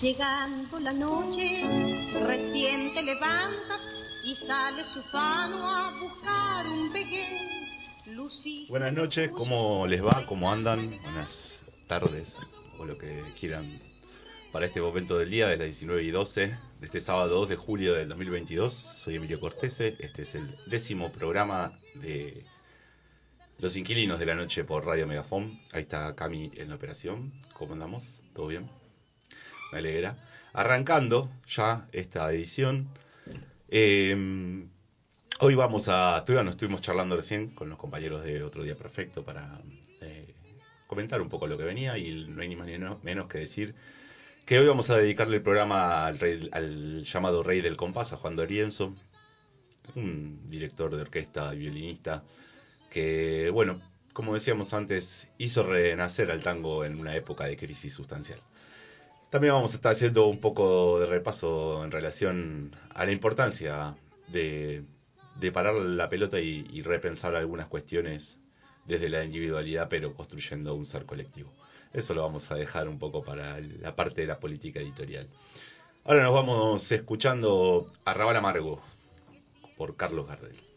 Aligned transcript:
Llegando 0.00 0.80
la 0.80 0.94
noche, 0.94 1.62
recién 2.26 2.94
te 2.94 3.02
levantas 3.02 3.82
y 4.24 4.34
sale 4.34 4.82
Sufano 4.94 5.58
a 5.62 5.92
buscar 6.00 6.66
un 6.66 6.90
pequeño. 6.90 7.60
Buenas 8.70 8.94
noches, 8.94 9.28
¿cómo 9.28 9.86
les 9.86 10.02
va? 10.02 10.24
¿Cómo 10.24 10.50
andan? 10.50 10.98
Buenas 11.02 11.62
tardes 11.86 12.38
o 12.78 12.86
lo 12.86 12.96
que 12.96 13.22
quieran 13.38 13.78
para 14.52 14.64
este 14.64 14.80
momento 14.80 15.18
del 15.18 15.28
día 15.28 15.48
de 15.48 15.58
las 15.58 15.66
19 15.66 16.02
y 16.02 16.10
12 16.10 16.46
de 16.46 16.86
este 16.86 17.02
sábado 17.02 17.40
2 17.40 17.50
de 17.50 17.56
julio 17.56 17.92
del 17.92 18.08
2022. 18.08 18.72
Soy 18.72 19.16
Emilio 19.16 19.38
Cortese, 19.38 19.96
este 19.98 20.22
es 20.22 20.34
el 20.34 20.56
décimo 20.66 21.12
programa 21.12 21.78
de 21.96 22.46
Los 23.58 23.76
Inquilinos 23.76 24.18
de 24.18 24.24
la 24.24 24.34
Noche 24.34 24.64
por 24.64 24.86
Radio 24.86 25.06
Megafon. 25.06 25.60
Ahí 25.72 25.82
está 25.82 26.16
Cami 26.16 26.52
en 26.54 26.70
la 26.70 26.76
operación. 26.76 27.34
¿Cómo 27.52 27.74
andamos? 27.74 28.22
¿Todo 28.32 28.46
bien? 28.46 28.79
Me 29.72 29.78
alegra. 29.78 30.16
Arrancando 30.52 31.30
ya 31.48 31.86
esta 31.92 32.32
edición. 32.32 32.88
Eh, 33.68 34.66
hoy 35.38 35.54
vamos 35.54 35.88
a. 35.88 36.24
Nos 36.26 36.50
estuvimos 36.50 36.80
charlando 36.80 37.16
recién 37.16 37.50
con 37.50 37.68
los 37.68 37.78
compañeros 37.78 38.24
de 38.24 38.42
Otro 38.42 38.64
Día 38.64 38.76
Perfecto 38.76 39.24
para 39.24 39.60
eh, 40.00 40.34
comentar 40.86 41.20
un 41.20 41.28
poco 41.28 41.46
lo 41.46 41.56
que 41.56 41.64
venía 41.64 41.96
y 41.98 42.26
no 42.28 42.42
hay 42.42 42.48
ni 42.48 42.56
más 42.56 42.66
ni 42.66 42.78
menos 43.02 43.28
que 43.28 43.38
decir 43.38 43.74
que 44.44 44.58
hoy 44.58 44.66
vamos 44.66 44.90
a 44.90 44.96
dedicarle 44.96 45.36
el 45.36 45.42
programa 45.42 46.06
al, 46.06 46.48
al 46.52 47.04
llamado 47.04 47.44
Rey 47.44 47.60
del 47.60 47.76
Compás, 47.76 48.12
a 48.12 48.16
Juan 48.16 48.34
Dorienzo, 48.34 48.96
un 49.94 50.50
director 50.50 50.94
de 50.96 51.02
orquesta 51.02 51.54
y 51.54 51.58
violinista 51.58 52.24
que, 52.90 53.50
bueno, 53.50 53.80
como 54.12 54.34
decíamos 54.34 54.74
antes, 54.74 55.28
hizo 55.38 55.62
renacer 55.62 56.32
al 56.32 56.42
tango 56.42 56.84
en 56.84 56.98
una 56.98 57.14
época 57.14 57.44
de 57.44 57.56
crisis 57.56 57.94
sustancial. 57.94 58.40
También 59.30 59.54
vamos 59.54 59.72
a 59.72 59.76
estar 59.76 59.92
haciendo 59.92 60.26
un 60.26 60.40
poco 60.40 60.98
de 60.98 61.06
repaso 61.06 61.84
en 61.84 61.92
relación 61.92 62.74
a 62.92 63.04
la 63.04 63.12
importancia 63.12 63.96
de, 64.26 64.84
parar 65.52 65.74
la 65.74 66.08
pelota 66.08 66.40
y, 66.40 66.82
repensar 66.82 67.36
algunas 67.36 67.68
cuestiones 67.68 68.38
desde 68.86 69.08
la 69.08 69.22
individualidad, 69.22 69.88
pero 69.88 70.14
construyendo 70.14 70.74
un 70.74 70.84
ser 70.84 71.06
colectivo. 71.06 71.52
Eso 71.92 72.12
lo 72.12 72.22
vamos 72.22 72.50
a 72.50 72.56
dejar 72.56 72.88
un 72.88 72.98
poco 72.98 73.22
para 73.22 73.60
la 73.60 73.94
parte 73.94 74.22
de 74.22 74.26
la 74.26 74.40
política 74.40 74.80
editorial. 74.80 75.28
Ahora 76.04 76.24
nos 76.24 76.34
vamos 76.34 76.90
escuchando 76.90 77.92
Arrabal 78.04 78.36
Amargo 78.36 78.82
por 79.76 79.94
Carlos 79.94 80.26
Gardel. 80.26 80.69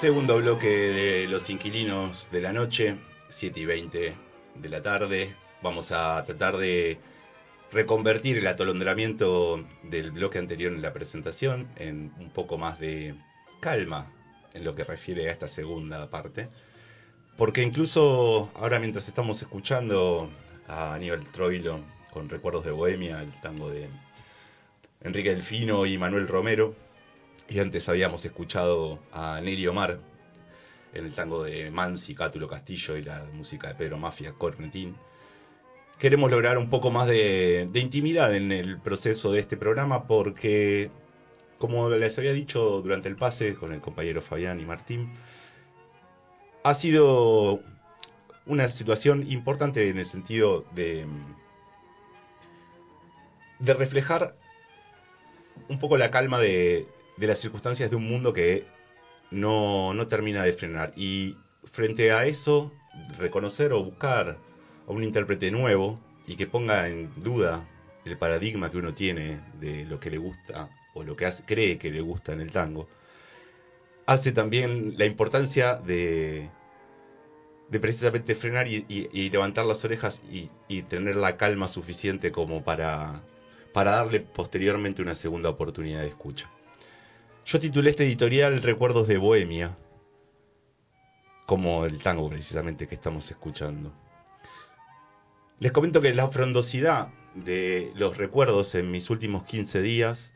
Segundo 0.00 0.38
bloque 0.38 0.66
de 0.66 1.26
Los 1.26 1.50
Inquilinos 1.50 2.30
de 2.30 2.40
la 2.40 2.54
Noche, 2.54 2.96
7 3.28 3.60
y 3.60 3.66
20 3.66 4.14
de 4.54 4.68
la 4.70 4.80
tarde. 4.80 5.36
Vamos 5.60 5.92
a 5.92 6.24
tratar 6.24 6.56
de 6.56 6.98
reconvertir 7.70 8.38
el 8.38 8.46
atolondramiento 8.46 9.62
del 9.82 10.12
bloque 10.12 10.38
anterior 10.38 10.72
en 10.72 10.80
la 10.80 10.94
presentación 10.94 11.68
en 11.76 12.14
un 12.18 12.30
poco 12.30 12.56
más 12.56 12.80
de 12.80 13.14
calma 13.60 14.10
en 14.54 14.64
lo 14.64 14.74
que 14.74 14.84
refiere 14.84 15.28
a 15.28 15.32
esta 15.32 15.48
segunda 15.48 16.08
parte. 16.08 16.48
Porque 17.36 17.62
incluso 17.62 18.50
ahora 18.54 18.78
mientras 18.78 19.06
estamos 19.06 19.42
escuchando 19.42 20.30
a 20.66 20.94
Aníbal 20.94 21.26
Troilo 21.26 21.80
con 22.10 22.30
Recuerdos 22.30 22.64
de 22.64 22.70
Bohemia, 22.70 23.20
el 23.20 23.38
tango 23.42 23.68
de 23.68 23.86
Enrique 25.02 25.28
Delfino 25.28 25.84
y 25.84 25.98
Manuel 25.98 26.26
Romero, 26.26 26.74
y 27.50 27.58
antes 27.58 27.88
habíamos 27.88 28.24
escuchado 28.24 29.00
a 29.12 29.40
Nelly 29.40 29.66
Omar 29.66 29.98
en 30.94 31.04
el 31.04 31.14
tango 31.14 31.42
de 31.42 31.70
Mansi, 31.72 32.14
Cátulo 32.14 32.48
Castillo 32.48 32.96
y 32.96 33.02
la 33.02 33.24
música 33.32 33.68
de 33.68 33.74
Pedro 33.74 33.98
Mafia, 33.98 34.32
Cornetín. 34.32 34.96
Queremos 35.98 36.30
lograr 36.30 36.58
un 36.58 36.70
poco 36.70 36.90
más 36.92 37.08
de, 37.08 37.68
intimidad 37.74 38.34
en 38.34 38.52
el 38.52 38.78
proceso 38.78 39.32
de 39.32 39.40
este 39.40 39.56
programa 39.56 40.06
porque, 40.06 40.92
como 41.58 41.90
les 41.90 42.16
había 42.18 42.32
dicho 42.32 42.82
durante 42.82 43.08
el 43.08 43.16
pase 43.16 43.56
con 43.56 43.72
el 43.72 43.80
compañero 43.80 44.22
Fabián 44.22 44.60
y 44.60 44.64
Martín, 44.64 45.12
ha 46.62 46.74
sido 46.74 47.60
una 48.46 48.68
situación 48.68 49.28
importante 49.30 49.88
en 49.88 49.98
el 49.98 50.06
sentido 50.06 50.64
de, 50.72 51.04
de 53.58 53.74
reflejar 53.74 54.36
un 55.68 55.80
poco 55.80 55.96
la 55.96 56.10
calma 56.10 56.38
de, 56.38 56.86
de 57.16 57.26
las 57.26 57.38
circunstancias 57.38 57.90
de 57.90 57.96
un 57.96 58.08
mundo 58.08 58.32
que 58.32 58.66
no, 59.30 59.92
no 59.94 60.06
termina 60.06 60.42
de 60.42 60.52
frenar. 60.52 60.92
Y 60.96 61.36
frente 61.64 62.12
a 62.12 62.26
eso, 62.26 62.72
reconocer 63.18 63.72
o 63.72 63.84
buscar 63.84 64.38
a 64.86 64.90
un 64.92 65.04
intérprete 65.04 65.50
nuevo 65.50 66.00
y 66.26 66.36
que 66.36 66.46
ponga 66.46 66.88
en 66.88 67.10
duda 67.22 67.66
el 68.04 68.16
paradigma 68.16 68.70
que 68.70 68.78
uno 68.78 68.94
tiene 68.94 69.40
de 69.60 69.84
lo 69.84 70.00
que 70.00 70.10
le 70.10 70.18
gusta 70.18 70.70
o 70.94 71.02
lo 71.02 71.16
que 71.16 71.30
cree 71.46 71.78
que 71.78 71.90
le 71.90 72.00
gusta 72.00 72.32
en 72.32 72.40
el 72.40 72.50
tango, 72.50 72.88
hace 74.06 74.32
también 74.32 74.94
la 74.98 75.04
importancia 75.04 75.76
de, 75.76 76.50
de 77.68 77.80
precisamente 77.80 78.34
frenar 78.34 78.66
y, 78.66 79.30
levantar 79.30 79.66
las 79.66 79.84
orejas 79.84 80.22
y, 80.30 80.50
y, 80.68 80.82
tener 80.82 81.16
la 81.16 81.36
calma 81.36 81.68
suficiente 81.68 82.32
como 82.32 82.64
para, 82.64 83.20
para 83.72 83.92
darle 83.92 84.20
posteriormente 84.20 85.02
una 85.02 85.14
segunda 85.14 85.48
oportunidad 85.50 86.00
de 86.00 86.08
escucha. 86.08 86.50
Yo 87.44 87.58
titulé 87.58 87.90
este 87.90 88.04
editorial 88.04 88.62
Recuerdos 88.62 89.08
de 89.08 89.16
Bohemia, 89.16 89.76
como 91.46 91.84
el 91.84 91.98
tango 91.98 92.28
precisamente 92.28 92.86
que 92.86 92.94
estamos 92.94 93.28
escuchando. 93.30 93.92
Les 95.58 95.72
comento 95.72 96.00
que 96.00 96.14
la 96.14 96.28
frondosidad 96.28 97.08
de 97.34 97.92
los 97.94 98.16
recuerdos 98.16 98.74
en 98.74 98.90
mis 98.90 99.10
últimos 99.10 99.44
15 99.44 99.82
días 99.82 100.32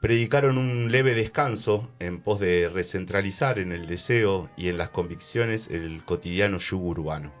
predicaron 0.00 0.56
un 0.56 0.90
leve 0.90 1.14
descanso 1.14 1.88
en 1.98 2.20
pos 2.20 2.40
de 2.40 2.70
recentralizar 2.72 3.58
en 3.58 3.70
el 3.70 3.86
deseo 3.86 4.50
y 4.56 4.68
en 4.68 4.78
las 4.78 4.90
convicciones 4.90 5.68
el 5.68 6.02
cotidiano 6.04 6.58
yugo 6.58 6.88
urbano. 6.88 7.32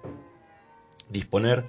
Disponer 1.08 1.64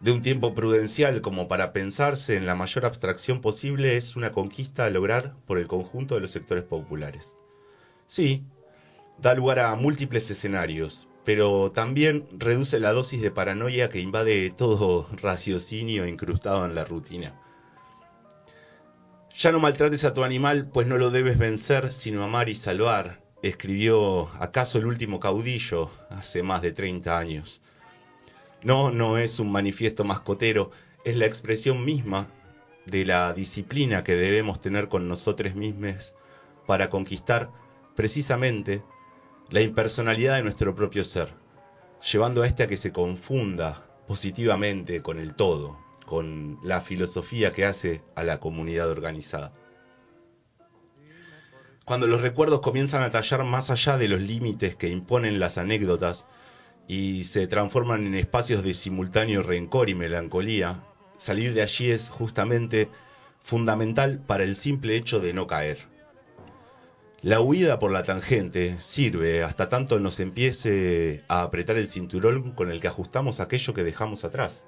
de 0.00 0.12
un 0.12 0.22
tiempo 0.22 0.54
prudencial 0.54 1.20
como 1.20 1.46
para 1.46 1.72
pensarse 1.72 2.34
en 2.34 2.46
la 2.46 2.54
mayor 2.54 2.86
abstracción 2.86 3.40
posible 3.40 3.96
es 3.96 4.16
una 4.16 4.32
conquista 4.32 4.86
a 4.86 4.90
lograr 4.90 5.34
por 5.46 5.58
el 5.58 5.66
conjunto 5.66 6.14
de 6.14 6.22
los 6.22 6.30
sectores 6.30 6.64
populares. 6.64 7.34
Sí, 8.06 8.42
da 9.18 9.34
lugar 9.34 9.58
a 9.58 9.74
múltiples 9.74 10.30
escenarios, 10.30 11.06
pero 11.24 11.70
también 11.70 12.26
reduce 12.32 12.80
la 12.80 12.92
dosis 12.92 13.20
de 13.20 13.30
paranoia 13.30 13.90
que 13.90 14.00
invade 14.00 14.50
todo 14.50 15.06
raciocinio 15.22 16.06
incrustado 16.06 16.64
en 16.64 16.74
la 16.74 16.84
rutina. 16.84 17.38
Ya 19.36 19.52
no 19.52 19.60
maltrates 19.60 20.04
a 20.04 20.14
tu 20.14 20.24
animal, 20.24 20.66
pues 20.72 20.86
no 20.86 20.98
lo 20.98 21.10
debes 21.10 21.38
vencer, 21.38 21.92
sino 21.92 22.22
amar 22.22 22.48
y 22.48 22.54
salvar, 22.54 23.22
escribió 23.42 24.28
acaso 24.42 24.78
el 24.78 24.86
último 24.86 25.20
caudillo 25.20 25.90
hace 26.08 26.42
más 26.42 26.62
de 26.62 26.72
30 26.72 27.18
años. 27.18 27.60
No, 28.62 28.90
no 28.90 29.16
es 29.16 29.40
un 29.40 29.50
manifiesto 29.50 30.04
mascotero, 30.04 30.70
es 31.04 31.16
la 31.16 31.26
expresión 31.26 31.84
misma 31.84 32.28
de 32.86 33.04
la 33.04 33.32
disciplina 33.32 34.04
que 34.04 34.14
debemos 34.14 34.60
tener 34.60 34.88
con 34.88 35.08
nosotros 35.08 35.54
mismos 35.54 36.14
para 36.66 36.90
conquistar 36.90 37.50
precisamente 37.96 38.82
la 39.48 39.62
impersonalidad 39.62 40.36
de 40.36 40.42
nuestro 40.42 40.74
propio 40.74 41.04
ser, 41.04 41.32
llevando 42.12 42.42
a 42.42 42.46
este 42.46 42.62
a 42.62 42.66
que 42.66 42.76
se 42.76 42.92
confunda 42.92 43.86
positivamente 44.06 45.02
con 45.02 45.18
el 45.18 45.34
todo, 45.34 45.78
con 46.06 46.58
la 46.62 46.80
filosofía 46.80 47.52
que 47.52 47.64
hace 47.64 48.02
a 48.14 48.24
la 48.24 48.40
comunidad 48.40 48.90
organizada. 48.90 49.52
Cuando 51.84 52.06
los 52.06 52.20
recuerdos 52.20 52.60
comienzan 52.60 53.02
a 53.02 53.10
tallar 53.10 53.42
más 53.44 53.70
allá 53.70 53.96
de 53.96 54.08
los 54.08 54.20
límites 54.20 54.76
que 54.76 54.88
imponen 54.88 55.40
las 55.40 55.58
anécdotas, 55.58 56.26
y 56.90 57.22
se 57.22 57.46
transforman 57.46 58.04
en 58.04 58.16
espacios 58.16 58.64
de 58.64 58.74
simultáneo 58.74 59.44
rencor 59.44 59.88
y 59.88 59.94
melancolía, 59.94 60.82
salir 61.18 61.54
de 61.54 61.62
allí 61.62 61.88
es 61.88 62.08
justamente 62.08 62.88
fundamental 63.44 64.18
para 64.18 64.42
el 64.42 64.56
simple 64.56 64.96
hecho 64.96 65.20
de 65.20 65.32
no 65.32 65.46
caer. 65.46 65.86
La 67.22 67.40
huida 67.40 67.78
por 67.78 67.92
la 67.92 68.02
tangente 68.02 68.80
sirve 68.80 69.44
hasta 69.44 69.68
tanto 69.68 70.00
nos 70.00 70.18
empiece 70.18 71.22
a 71.28 71.42
apretar 71.42 71.76
el 71.76 71.86
cinturón 71.86 72.50
con 72.56 72.72
el 72.72 72.80
que 72.80 72.88
ajustamos 72.88 73.38
aquello 73.38 73.72
que 73.72 73.84
dejamos 73.84 74.24
atrás. 74.24 74.66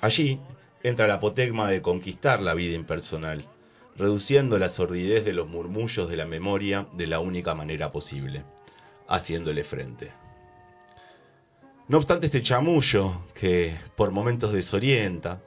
Allí 0.00 0.40
entra 0.84 1.08
la 1.08 1.14
apotegma 1.14 1.68
de 1.68 1.82
conquistar 1.82 2.40
la 2.40 2.54
vida 2.54 2.76
impersonal, 2.76 3.44
reduciendo 3.96 4.56
la 4.60 4.68
sordidez 4.68 5.24
de 5.24 5.32
los 5.32 5.48
murmullos 5.48 6.08
de 6.08 6.16
la 6.16 6.26
memoria 6.26 6.86
de 6.92 7.08
la 7.08 7.18
única 7.18 7.56
manera 7.56 7.90
posible, 7.90 8.44
haciéndole 9.08 9.64
frente. 9.64 10.12
No 11.88 11.96
obstante 11.96 12.26
este 12.26 12.42
chamullo, 12.42 13.24
que 13.34 13.74
por 13.96 14.10
momentos 14.10 14.52
desorienta, 14.52 15.42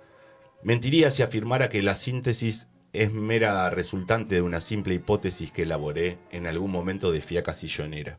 mentiría 0.64 1.12
si 1.12 1.22
afirmara 1.22 1.70
que 1.70 1.84
la 1.84 1.94
síntesis 1.94 2.66
es 2.94 3.14
mera 3.14 3.70
resultante 3.70 4.34
de 4.36 4.42
una 4.42 4.60
simple 4.60 4.96
hipótesis 4.96 5.52
que 5.52 5.62
elaboré 5.62 6.18
en 6.32 6.48
algún 6.48 6.72
momento 6.72 7.12
de 7.12 7.22
fiaca 7.22 7.54
sillonera. 7.54 8.18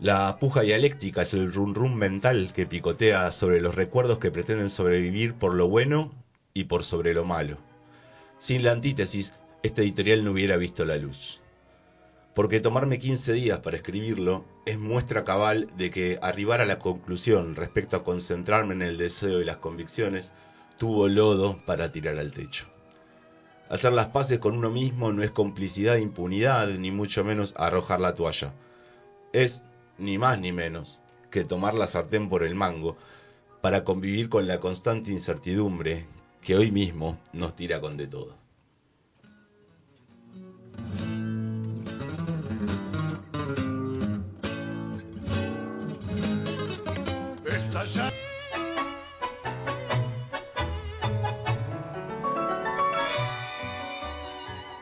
La 0.00 0.38
puja 0.40 0.62
dialéctica 0.62 1.22
es 1.22 1.32
el 1.32 1.52
rum 1.52 1.74
rum 1.74 1.94
mental 1.94 2.52
que 2.56 2.66
picotea 2.66 3.30
sobre 3.30 3.60
los 3.60 3.76
recuerdos 3.76 4.18
que 4.18 4.32
pretenden 4.32 4.70
sobrevivir 4.70 5.34
por 5.34 5.54
lo 5.54 5.68
bueno 5.68 6.10
y 6.54 6.64
por 6.64 6.82
sobre 6.82 7.14
lo 7.14 7.24
malo. 7.24 7.56
Sin 8.38 8.64
la 8.64 8.72
antítesis, 8.72 9.32
este 9.62 9.82
editorial 9.82 10.24
no 10.24 10.32
hubiera 10.32 10.56
visto 10.56 10.84
la 10.84 10.96
luz. 10.96 11.40
Porque 12.34 12.60
tomarme 12.60 12.98
15 12.98 13.32
días 13.32 13.58
para 13.58 13.76
escribirlo 13.76 14.44
es 14.64 14.78
muestra 14.78 15.24
cabal 15.24 15.68
de 15.76 15.90
que 15.90 16.18
arribar 16.22 16.60
a 16.60 16.66
la 16.66 16.78
conclusión 16.78 17.56
respecto 17.56 17.96
a 17.96 18.04
concentrarme 18.04 18.74
en 18.74 18.82
el 18.82 18.98
deseo 18.98 19.40
y 19.40 19.44
las 19.44 19.56
convicciones 19.56 20.32
tuvo 20.78 21.08
lodo 21.08 21.58
para 21.66 21.90
tirar 21.92 22.18
al 22.18 22.32
techo. 22.32 22.66
Hacer 23.68 23.92
las 23.92 24.08
paces 24.08 24.38
con 24.38 24.56
uno 24.56 24.70
mismo 24.70 25.12
no 25.12 25.22
es 25.22 25.30
complicidad 25.30 25.96
e 25.96 26.00
impunidad, 26.00 26.68
ni 26.70 26.90
mucho 26.90 27.22
menos 27.22 27.54
arrojar 27.56 28.00
la 28.00 28.14
toalla. 28.14 28.52
Es, 29.32 29.62
ni 29.98 30.18
más 30.18 30.40
ni 30.40 30.50
menos, 30.50 31.00
que 31.30 31.44
tomar 31.44 31.74
la 31.74 31.86
sartén 31.86 32.28
por 32.28 32.42
el 32.42 32.54
mango 32.54 32.96
para 33.60 33.84
convivir 33.84 34.28
con 34.28 34.48
la 34.48 34.58
constante 34.58 35.10
incertidumbre 35.10 36.06
que 36.42 36.56
hoy 36.56 36.72
mismo 36.72 37.18
nos 37.32 37.54
tira 37.54 37.80
con 37.80 37.96
de 37.96 38.06
todo. 38.06 38.39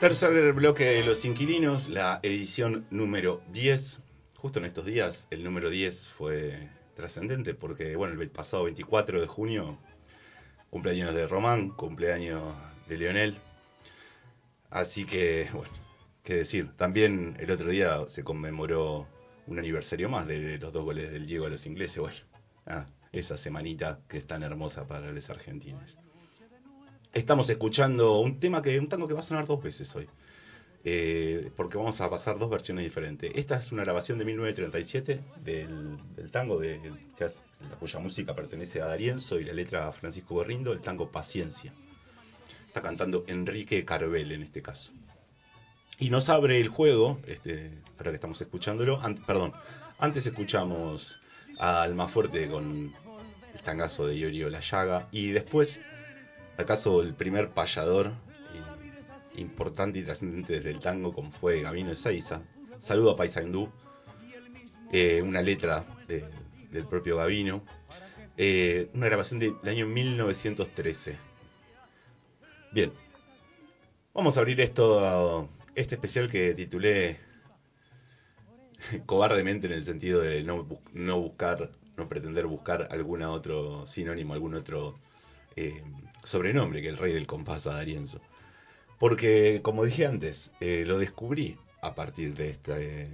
Tercer 0.00 0.52
bloque 0.52 0.84
de 0.84 1.02
Los 1.02 1.24
Inquilinos, 1.24 1.88
la 1.88 2.20
edición 2.22 2.86
número 2.88 3.42
10. 3.52 3.98
Justo 4.36 4.60
en 4.60 4.66
estos 4.66 4.86
días, 4.86 5.26
el 5.32 5.42
número 5.42 5.70
10 5.70 6.08
fue 6.10 6.68
trascendente 6.94 7.52
porque, 7.52 7.96
bueno, 7.96 8.22
el 8.22 8.30
pasado 8.30 8.62
24 8.62 9.20
de 9.20 9.26
junio, 9.26 9.76
cumpleaños 10.70 11.16
de 11.16 11.26
Román, 11.26 11.70
cumpleaños 11.70 12.44
de 12.88 12.96
Lionel. 12.96 13.38
Así 14.70 15.04
que, 15.04 15.48
bueno, 15.52 15.72
qué 16.22 16.36
decir. 16.36 16.70
También 16.76 17.36
el 17.40 17.50
otro 17.50 17.68
día 17.68 18.08
se 18.08 18.22
conmemoró 18.22 19.08
un 19.48 19.58
aniversario 19.58 20.08
más 20.08 20.28
de 20.28 20.58
los 20.58 20.72
dos 20.72 20.84
goles 20.84 21.10
del 21.10 21.26
Diego 21.26 21.46
a 21.46 21.50
los 21.50 21.66
ingleses. 21.66 21.98
Bueno, 21.98 22.16
ah, 22.66 22.86
esa 23.10 23.36
semanita 23.36 23.98
que 24.06 24.18
es 24.18 24.28
tan 24.28 24.44
hermosa 24.44 24.86
para 24.86 25.10
los 25.10 25.28
argentinos. 25.28 25.98
Estamos 27.12 27.48
escuchando 27.48 28.20
un 28.20 28.38
tema 28.38 28.62
que, 28.62 28.78
un 28.78 28.88
tango 28.88 29.08
que 29.08 29.14
va 29.14 29.20
a 29.20 29.22
sonar 29.22 29.46
dos 29.46 29.62
veces 29.62 29.94
hoy. 29.96 30.08
Eh, 30.84 31.50
porque 31.56 31.76
vamos 31.76 32.00
a 32.00 32.08
pasar 32.08 32.38
dos 32.38 32.50
versiones 32.50 32.84
diferentes. 32.84 33.32
Esta 33.34 33.56
es 33.56 33.72
una 33.72 33.82
grabación 33.82 34.18
de 34.18 34.24
1937 34.26 35.20
del, 35.42 36.30
tango 36.30 36.58
de, 36.58 36.80
la 37.18 37.76
cuya 37.78 37.98
música 37.98 38.34
pertenece 38.34 38.80
a 38.80 38.86
Darienzo 38.86 39.40
y 39.40 39.44
la 39.44 39.52
letra 39.52 39.88
a 39.88 39.92
Francisco 39.92 40.34
Gorrindo, 40.34 40.72
el 40.72 40.80
tango 40.80 41.10
Paciencia. 41.10 41.72
Está 42.66 42.82
cantando 42.82 43.24
Enrique 43.26 43.84
Carvel 43.84 44.30
en 44.32 44.42
este 44.42 44.62
caso. 44.62 44.92
Y 45.98 46.10
nos 46.10 46.28
abre 46.28 46.60
el 46.60 46.68
juego, 46.68 47.20
este, 47.26 47.72
ahora 47.98 48.12
que 48.12 48.16
estamos 48.16 48.40
escuchándolo, 48.40 49.00
perdón, 49.26 49.52
antes 49.98 50.26
escuchamos 50.26 51.20
a 51.58 51.82
Almafuerte 51.82 52.48
con 52.48 52.94
el 53.52 53.60
tangazo 53.62 54.06
de 54.06 54.16
Iorio 54.16 54.48
La 54.48 54.60
Llaga 54.60 55.08
y 55.10 55.28
después 55.28 55.80
¿Acaso 56.58 57.02
el 57.02 57.14
primer 57.14 57.50
payador 57.50 58.12
importante 59.36 60.00
y 60.00 60.02
trascendente 60.02 60.54
desde 60.54 60.70
el 60.70 60.80
tango 60.80 61.12
como 61.12 61.30
fue 61.30 61.62
Gabino 61.62 61.92
Ezeiza? 61.92 62.42
Saludo 62.80 63.12
a 63.12 63.16
Paisandú, 63.16 63.70
eh, 64.90 65.22
una 65.22 65.40
letra 65.40 65.86
del 66.08 66.84
propio 66.88 67.16
Gabino, 67.16 67.62
eh, 68.36 68.90
una 68.92 69.06
grabación 69.06 69.38
del 69.38 69.54
año 69.66 69.86
1913. 69.86 71.16
Bien, 72.72 72.92
vamos 74.12 74.36
a 74.36 74.40
abrir 74.40 74.60
esto, 74.60 75.48
este 75.76 75.94
especial 75.94 76.28
que 76.28 76.54
titulé 76.54 77.20
cobardemente 79.06 79.68
en 79.68 79.74
el 79.74 79.84
sentido 79.84 80.22
de 80.22 80.42
no, 80.42 80.66
no 80.92 81.20
buscar, 81.20 81.70
no 81.96 82.08
pretender 82.08 82.46
buscar 82.46 82.88
algún 82.90 83.22
otro 83.22 83.86
sinónimo, 83.86 84.34
algún 84.34 84.54
otro 84.54 84.96
eh, 85.60 85.82
sobrenombre 86.22 86.80
que 86.82 86.88
el 86.88 86.98
rey 86.98 87.12
del 87.12 87.26
compás 87.26 87.66
a 87.66 87.74
Darienzo. 87.74 88.20
Porque, 88.98 89.60
como 89.62 89.84
dije 89.84 90.06
antes, 90.06 90.52
eh, 90.60 90.84
lo 90.86 90.98
descubrí 90.98 91.56
a 91.82 91.94
partir 91.94 92.34
de 92.34 92.50
este, 92.50 93.08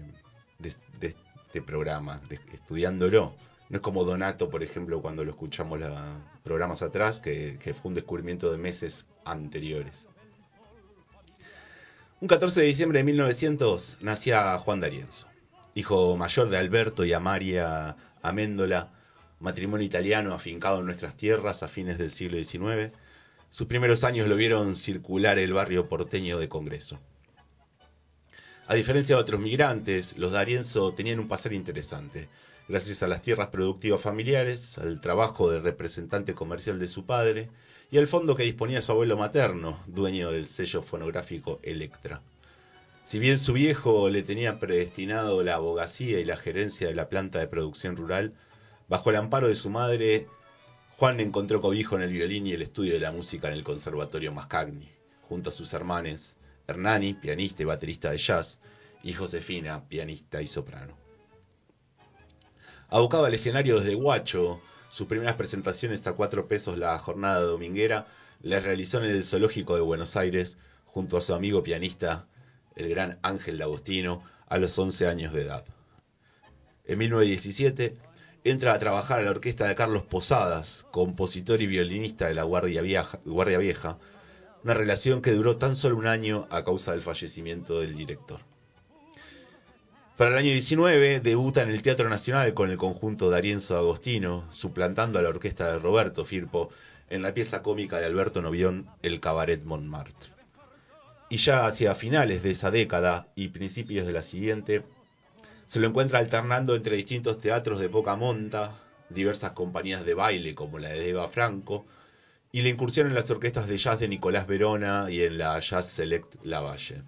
de, 0.58 0.74
este 1.00 1.62
programa, 1.62 2.20
estudiándolo. 2.52 3.34
No 3.70 3.76
es 3.76 3.82
como 3.82 4.04
Donato, 4.04 4.50
por 4.50 4.62
ejemplo, 4.62 5.00
cuando 5.00 5.24
lo 5.24 5.30
escuchamos 5.30 5.80
programas 6.42 6.82
atrás, 6.82 7.20
que, 7.20 7.58
que 7.58 7.72
fue 7.72 7.88
un 7.90 7.94
descubrimiento 7.94 8.52
de 8.52 8.58
meses 8.58 9.06
anteriores. 9.24 10.08
Un 12.20 12.28
14 12.28 12.60
de 12.60 12.66
diciembre 12.66 12.98
de 12.98 13.04
1900 13.04 13.98
nacía 14.00 14.58
Juan 14.58 14.80
D'Arienzo, 14.80 15.28
hijo 15.74 16.16
mayor 16.16 16.48
de 16.50 16.58
Alberto 16.58 17.04
y 17.04 17.12
Amaria 17.12 17.96
Améndola, 18.22 18.93
matrimonio 19.40 19.86
italiano 19.86 20.34
afincado 20.34 20.80
en 20.80 20.86
nuestras 20.86 21.16
tierras 21.16 21.62
a 21.62 21.68
fines 21.68 21.98
del 21.98 22.10
siglo 22.10 22.42
XIX. 22.42 22.92
Sus 23.50 23.66
primeros 23.66 24.04
años 24.04 24.28
lo 24.28 24.36
vieron 24.36 24.76
circular 24.76 25.38
el 25.38 25.52
barrio 25.52 25.88
porteño 25.88 26.38
de 26.38 26.48
Congreso. 26.48 26.98
A 28.66 28.74
diferencia 28.74 29.16
de 29.16 29.22
otros 29.22 29.40
migrantes, 29.40 30.16
los 30.16 30.32
D'Arienzo 30.32 30.94
tenían 30.94 31.20
un 31.20 31.28
pasar 31.28 31.52
interesante, 31.52 32.28
gracias 32.66 33.02
a 33.02 33.08
las 33.08 33.20
tierras 33.20 33.48
productivas 33.48 34.00
familiares, 34.00 34.78
al 34.78 35.00
trabajo 35.02 35.50
de 35.50 35.60
representante 35.60 36.34
comercial 36.34 36.78
de 36.78 36.88
su 36.88 37.04
padre 37.04 37.50
y 37.90 37.98
al 37.98 38.08
fondo 38.08 38.34
que 38.34 38.44
disponía 38.44 38.80
su 38.80 38.92
abuelo 38.92 39.18
materno, 39.18 39.78
dueño 39.86 40.30
del 40.30 40.46
sello 40.46 40.82
fonográfico 40.82 41.60
Electra. 41.62 42.22
Si 43.02 43.18
bien 43.18 43.38
su 43.38 43.52
viejo 43.52 44.08
le 44.08 44.22
tenía 44.22 44.58
predestinado 44.58 45.42
la 45.42 45.56
abogacía 45.56 46.18
y 46.18 46.24
la 46.24 46.38
gerencia 46.38 46.88
de 46.88 46.94
la 46.94 47.10
planta 47.10 47.38
de 47.38 47.48
producción 47.48 47.96
rural, 47.96 48.32
Bajo 48.88 49.10
el 49.10 49.16
amparo 49.16 49.48
de 49.48 49.54
su 49.54 49.70
madre, 49.70 50.28
Juan 50.98 51.18
encontró 51.20 51.60
cobijo 51.60 51.96
en 51.96 52.02
el 52.02 52.12
violín 52.12 52.46
y 52.46 52.52
el 52.52 52.62
estudio 52.62 52.92
de 52.92 53.00
la 53.00 53.12
música 53.12 53.48
en 53.48 53.54
el 53.54 53.64
Conservatorio 53.64 54.32
Mascagni, 54.32 54.90
junto 55.22 55.50
a 55.50 55.52
sus 55.52 55.72
hermanes 55.72 56.36
Hernani, 56.66 57.14
pianista 57.14 57.62
y 57.62 57.66
baterista 57.66 58.10
de 58.10 58.18
jazz, 58.18 58.58
y 59.02 59.12
Josefina, 59.12 59.86
pianista 59.88 60.40
y 60.40 60.46
soprano. 60.46 60.96
Abocado 62.88 63.24
al 63.24 63.34
escenario 63.34 63.80
desde 63.80 63.94
Guacho, 63.94 64.60
sus 64.88 65.06
primeras 65.06 65.36
presentaciones 65.36 66.06
a 66.06 66.12
cuatro 66.12 66.46
pesos 66.46 66.78
la 66.78 66.98
jornada 66.98 67.40
dominguera 67.40 68.06
las 68.42 68.62
realizó 68.62 69.02
en 69.02 69.10
el 69.10 69.24
Zoológico 69.24 69.74
de 69.74 69.80
Buenos 69.80 70.16
Aires 70.16 70.58
junto 70.84 71.16
a 71.16 71.22
su 71.22 71.34
amigo 71.34 71.62
pianista, 71.62 72.26
el 72.76 72.88
gran 72.88 73.18
Ángel 73.22 73.58
D'Agostino, 73.58 74.22
a 74.46 74.58
los 74.58 74.78
11 74.78 75.08
años 75.08 75.32
de 75.32 75.42
edad. 75.42 75.64
En 76.84 76.98
1917 76.98 77.96
entra 78.44 78.74
a 78.74 78.78
trabajar 78.78 79.20
a 79.20 79.22
la 79.22 79.30
orquesta 79.30 79.66
de 79.66 79.74
Carlos 79.74 80.02
Posadas, 80.02 80.86
compositor 80.90 81.62
y 81.62 81.66
violinista 81.66 82.26
de 82.26 82.34
la 82.34 82.42
Guardia 82.42 82.82
Vieja, 82.82 83.98
una 84.62 84.74
relación 84.74 85.22
que 85.22 85.32
duró 85.32 85.56
tan 85.56 85.76
solo 85.76 85.96
un 85.96 86.06
año 86.06 86.46
a 86.50 86.62
causa 86.62 86.92
del 86.92 87.00
fallecimiento 87.00 87.80
del 87.80 87.96
director. 87.96 88.40
Para 90.18 90.30
el 90.30 90.36
año 90.36 90.52
19 90.52 91.20
debuta 91.20 91.62
en 91.62 91.70
el 91.70 91.82
Teatro 91.82 92.08
Nacional 92.08 92.52
con 92.52 92.70
el 92.70 92.76
conjunto 92.76 93.30
de 93.30 93.38
Arienzo 93.38 93.78
Agostino, 93.78 94.44
suplantando 94.50 95.18
a 95.18 95.22
la 95.22 95.30
orquesta 95.30 95.72
de 95.72 95.78
Roberto 95.78 96.24
Firpo 96.26 96.68
en 97.08 97.22
la 97.22 97.34
pieza 97.34 97.62
cómica 97.62 97.98
de 97.98 98.06
Alberto 98.06 98.42
Novión, 98.42 98.88
El 99.02 99.20
Cabaret 99.20 99.64
Montmartre. 99.64 100.30
Y 101.30 101.38
ya 101.38 101.66
hacia 101.66 101.94
finales 101.94 102.42
de 102.42 102.50
esa 102.50 102.70
década 102.70 103.26
y 103.34 103.48
principios 103.48 104.06
de 104.06 104.12
la 104.12 104.22
siguiente, 104.22 104.84
se 105.66 105.80
lo 105.80 105.88
encuentra 105.88 106.18
alternando 106.18 106.74
entre 106.74 106.96
distintos 106.96 107.38
teatros 107.38 107.80
de 107.80 107.88
poca 107.88 108.16
monta, 108.16 108.78
diversas 109.08 109.52
compañías 109.52 110.04
de 110.04 110.14
baile 110.14 110.54
como 110.54 110.78
la 110.78 110.90
de 110.90 111.08
Eva 111.08 111.28
Franco, 111.28 111.86
y 112.52 112.62
la 112.62 112.68
incursión 112.68 113.08
en 113.08 113.14
las 113.14 113.30
orquestas 113.30 113.66
de 113.66 113.76
jazz 113.76 113.98
de 113.98 114.08
Nicolás 114.08 114.46
Verona 114.46 115.10
y 115.10 115.22
en 115.22 115.38
la 115.38 115.58
Jazz 115.58 115.86
Select 115.86 116.36
Lavalle. 116.44 117.02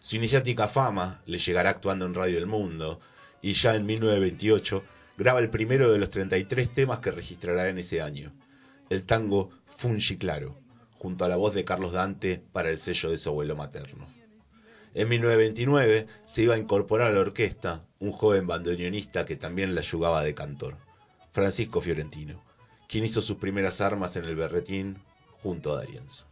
Su 0.00 0.16
iniciática 0.16 0.66
fama 0.66 1.22
le 1.26 1.38
llegará 1.38 1.70
actuando 1.70 2.04
en 2.04 2.14
Radio 2.14 2.38
El 2.38 2.46
Mundo, 2.46 3.00
y 3.40 3.52
ya 3.52 3.74
en 3.74 3.86
1928 3.86 4.84
graba 5.16 5.38
el 5.38 5.48
primero 5.48 5.92
de 5.92 5.98
los 5.98 6.10
33 6.10 6.72
temas 6.72 6.98
que 6.98 7.10
registrará 7.10 7.68
en 7.68 7.78
ese 7.78 8.02
año, 8.02 8.32
el 8.90 9.04
tango 9.04 9.50
Fungi 9.66 10.16
Claro, 10.16 10.58
junto 10.98 11.24
a 11.24 11.28
la 11.28 11.36
voz 11.36 11.54
de 11.54 11.64
Carlos 11.64 11.92
Dante 11.92 12.42
para 12.52 12.70
el 12.70 12.78
sello 12.78 13.10
de 13.10 13.18
su 13.18 13.28
abuelo 13.28 13.54
materno. 13.54 14.06
En 14.94 15.08
1929 15.08 16.06
se 16.24 16.42
iba 16.42 16.54
a 16.54 16.58
incorporar 16.58 17.08
a 17.08 17.12
la 17.12 17.20
orquesta 17.20 17.84
un 17.98 18.12
joven 18.12 18.46
bandoneonista 18.46 19.26
que 19.26 19.34
también 19.34 19.74
la 19.74 19.80
ayudaba 19.80 20.22
de 20.22 20.34
cantor, 20.34 20.76
Francisco 21.32 21.80
Fiorentino, 21.80 22.40
quien 22.88 23.04
hizo 23.04 23.20
sus 23.20 23.38
primeras 23.38 23.80
armas 23.80 24.14
en 24.14 24.24
el 24.24 24.36
berretín 24.36 25.02
junto 25.42 25.72
a 25.72 25.78
Darienzo. 25.78 26.26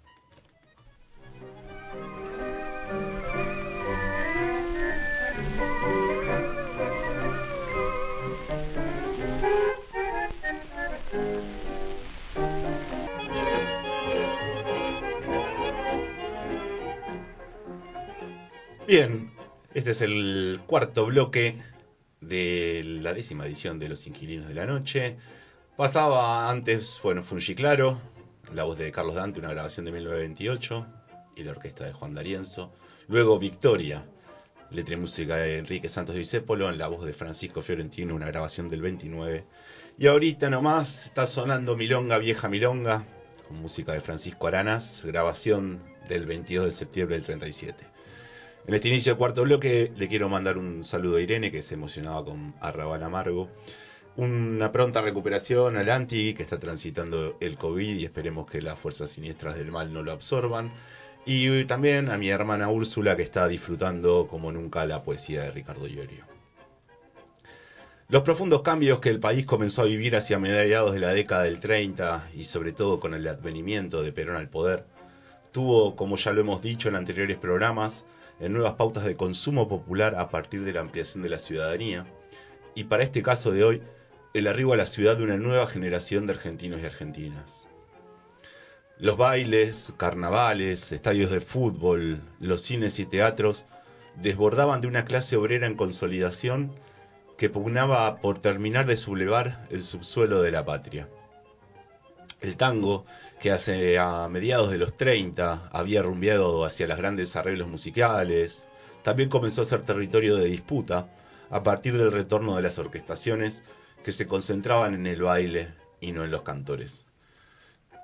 Bien, 18.93 19.33
este 19.73 19.93
es 19.93 20.03
el 20.03 20.61
cuarto 20.67 21.07
bloque 21.07 21.57
de 22.21 22.83
la 22.85 23.15
décima 23.15 23.47
edición 23.47 23.79
de 23.79 23.89
Los 23.89 24.07
Inquilinos 24.07 24.49
de 24.49 24.55
la 24.55 24.67
Noche. 24.67 25.17
Pasaba 25.79 26.51
antes, 26.51 27.01
bueno, 27.03 27.23
Fungi 27.23 27.55
Claro, 27.55 27.99
la 28.53 28.65
voz 28.65 28.77
de 28.77 28.93
Carlos 28.93 29.15
Dante, 29.15 29.41
una 29.41 29.49
grabación 29.49 29.87
de 29.87 29.93
1928, 29.93 30.87
y 31.37 31.43
la 31.43 31.53
orquesta 31.53 31.87
de 31.87 31.95
Juan 31.95 32.13
D'Arienzo. 32.13 32.75
Luego 33.09 33.39
Victoria, 33.39 34.05
letra 34.69 34.95
y 34.95 34.99
música 34.99 35.37
de 35.37 35.57
Enrique 35.57 35.89
Santos 35.89 36.15
Discépolo, 36.15 36.69
en 36.69 36.77
la 36.77 36.89
voz 36.89 37.07
de 37.07 37.15
Francisco 37.15 37.63
Fiorentino, 37.63 38.15
una 38.15 38.27
grabación 38.27 38.69
del 38.69 38.83
29. 38.83 39.47
Y 39.97 40.07
ahorita 40.07 40.51
nomás 40.51 41.07
está 41.07 41.27
sonando 41.27 41.79
Milonga, 41.79 42.19
Vieja 42.19 42.47
Milonga, 42.47 43.07
con 43.49 43.57
música 43.57 43.95
de 43.95 44.03
Francisco 44.03 44.49
Aranas, 44.49 45.03
grabación 45.07 45.83
del 46.11 46.27
22 46.27 46.67
de 46.67 46.73
septiembre 46.73 47.17
del 47.17 47.25
37. 47.25 47.92
En 48.65 48.75
este 48.75 48.89
inicio 48.89 49.15
de 49.15 49.19
cuarto 49.19 49.43
bloque 49.43 49.93
le 49.97 50.07
quiero 50.07 50.29
mandar 50.29 50.57
un 50.57 50.85
saludo 50.85 51.17
a 51.17 51.21
Irene, 51.21 51.51
que 51.51 51.63
se 51.63 51.75
emocionaba 51.75 52.25
con 52.25 52.55
Arrabal 52.61 53.03
Amargo. 53.03 53.49
Una 54.17 54.71
pronta 54.71 55.01
recuperación 55.01 55.77
al 55.77 55.91
Anti, 55.91 56.33
que 56.33 56.45
está 56.45 56.61
transitando 56.61 57.37
el 57.41 57.59
COVID 57.59 57.97
y 57.97 58.05
esperemos 58.05 58.49
que 58.49 58.63
las 58.63 58.79
fuerzas 58.79 59.11
siniestras 59.11 59.57
del 59.57 59.73
mal 59.73 59.93
no 59.93 60.05
lo 60.05 60.13
absorban. 60.13 60.73
Y 61.27 61.65
también 61.65 62.09
a 62.09 62.17
mi 62.19 62.29
hermana 62.29 62.69
Úrsula, 62.69 63.17
que 63.17 63.25
está 63.25 63.49
disfrutando 63.49 64.29
como 64.29 64.53
nunca 64.53 64.87
la 64.87 65.03
poesía 65.03 65.43
de 65.43 65.51
Ricardo 65.51 65.89
Llorio. 65.89 66.25
Los 68.09 68.23
profundos 68.23 68.63
cambios 68.63 69.01
que 69.01 69.09
el 69.09 69.19
país 69.19 69.45
comenzó 69.45 69.83
a 69.83 69.87
vivir 69.87 70.15
hacia 70.15 70.39
mediados 70.39 70.93
de 70.93 71.01
la 71.01 71.13
década 71.13 71.45
del 71.45 71.59
30 71.59 72.29
y 72.37 72.45
sobre 72.45 72.71
todo 72.71 73.01
con 73.01 73.15
el 73.15 73.27
advenimiento 73.27 74.03
de 74.03 74.13
Perón 74.13 74.37
al 74.37 74.51
poder, 74.51 74.85
tuvo, 75.51 75.97
como 75.97 76.17
ya 76.17 76.33
lo 76.33 76.43
hemos 76.43 76.63
dicho 76.63 76.89
en 76.89 76.95
anteriores 76.95 77.39
programas, 77.39 78.05
en 78.41 78.53
nuevas 78.53 78.75
pautas 78.75 79.05
de 79.05 79.17
consumo 79.17 79.69
popular 79.69 80.15
a 80.17 80.29
partir 80.29 80.65
de 80.65 80.73
la 80.73 80.81
ampliación 80.81 81.23
de 81.23 81.29
la 81.31 81.39
ciudadanía, 81.39 82.07
y 82.75 82.85
para 82.85 83.03
este 83.03 83.23
caso 83.23 83.53
de 83.53 83.65
hoy, 83.65 83.83
el 84.35 84.47
arribo 84.47 84.73
a 84.73 84.77
la 84.77 84.87
ciudad 84.87 85.17
de 85.17 85.25
una 85.25 85.37
nueva 85.37 85.67
generación 85.67 86.27
de 86.27 86.33
argentinos 86.33 86.81
y 86.81 86.87
argentinas. 86.87 87.69
Los 88.99 89.17
bailes, 89.17 89.93
carnavales, 89.97 90.93
estadios 90.93 91.31
de 91.31 91.41
fútbol, 91.41 92.23
los 92.41 92.63
cines 92.63 92.99
y 92.99 93.07
teatros 93.07 93.65
desbordaban 94.17 94.81
de 94.81 94.89
una 94.89 95.05
clase 95.05 95.37
obrera 95.37 95.67
en 95.67 95.75
consolidación 95.75 96.73
que 97.37 97.51
pugnaba 97.51 98.21
por 98.21 98.39
terminar 98.39 98.87
de 98.87 98.97
sublevar 98.97 99.67
el 99.71 99.83
subsuelo 99.83 100.43
de 100.43 100.53
la 100.53 100.65
patria. 100.65 101.09
El 102.43 102.57
tango, 102.57 103.07
que 103.41 103.53
hace 103.53 103.99
a 103.99 104.29
mediados 104.29 104.71
de 104.71 104.79
los 104.79 104.97
30 104.97 105.71
había 105.71 106.03
rumbeado 106.03 106.65
hacia 106.65 106.89
los 106.89 106.99
grandes 106.99 107.37
arreglos 107.37 107.69
musicales, 107.69 108.69
también 109.05 109.29
comenzó 109.29 109.63
a 109.63 109.65
ser 109.65 109.85
territorio 109.85 110.35
de 110.35 110.47
disputa 110.47 111.09
a 111.51 111.63
partir 111.63 111.97
del 111.97 112.11
retorno 112.11 112.57
de 112.57 112.63
las 112.63 112.79
orquestaciones 112.79 113.63
que 114.03 114.11
se 114.11 114.27
concentraban 114.27 114.95
en 114.95 115.07
el 115.07 115.23
baile 115.23 115.69
y 116.01 116.11
no 116.11 116.25
en 116.25 116.33
los 116.33 116.43
cantores. 116.43 117.05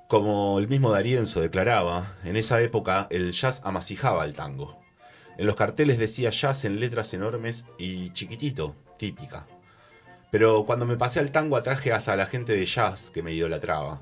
Como 0.07 0.59
el 0.61 0.69
mismo 0.69 0.93
Darienzo 0.93 1.41
declaraba, 1.41 2.17
en 2.23 2.37
esa 2.37 2.61
época 2.61 3.09
el 3.11 3.33
jazz 3.33 3.61
amasijaba 3.65 4.23
al 4.23 4.35
tango. 4.35 4.81
En 5.37 5.47
los 5.47 5.57
carteles 5.57 5.99
decía 5.99 6.31
jazz 6.31 6.65
en 6.65 6.79
letras 6.79 7.13
enormes 7.13 7.67
y 7.77 8.11
chiquitito, 8.13 8.77
típica. 8.99 9.47
Pero 10.31 10.65
cuando 10.65 10.87
me 10.87 10.97
pasé 10.97 11.19
al 11.21 11.33
tango 11.33 11.57
atraje 11.57 11.93
hasta 11.93 12.13
a 12.13 12.17
la 12.17 12.27
gente 12.27 12.55
de 12.55 12.67
jazz 12.67 13.11
que 13.11 13.23
me 13.23 13.33
idolatraba. 13.33 14.01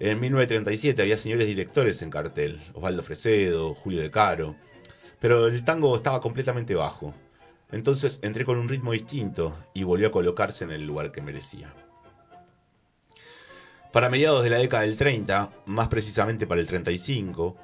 En 0.00 0.20
1937 0.20 1.02
había 1.02 1.16
señores 1.16 1.48
directores 1.48 2.02
en 2.02 2.10
cartel, 2.10 2.60
Osvaldo 2.72 3.02
Fresedo, 3.02 3.74
Julio 3.74 4.00
De 4.00 4.12
Caro, 4.12 4.54
pero 5.18 5.48
el 5.48 5.64
tango 5.64 5.96
estaba 5.96 6.20
completamente 6.20 6.76
bajo. 6.76 7.14
Entonces 7.72 8.20
entré 8.22 8.44
con 8.44 8.58
un 8.58 8.68
ritmo 8.68 8.92
distinto 8.92 9.56
y 9.74 9.82
volvió 9.82 10.08
a 10.08 10.12
colocarse 10.12 10.64
en 10.64 10.70
el 10.70 10.86
lugar 10.86 11.10
que 11.10 11.20
merecía. 11.20 11.74
Para 13.92 14.08
mediados 14.08 14.44
de 14.44 14.50
la 14.50 14.58
década 14.58 14.84
del 14.84 14.96
30, 14.96 15.50
más 15.66 15.88
precisamente 15.88 16.46
para 16.46 16.60
el 16.60 16.68
35, 16.68 17.56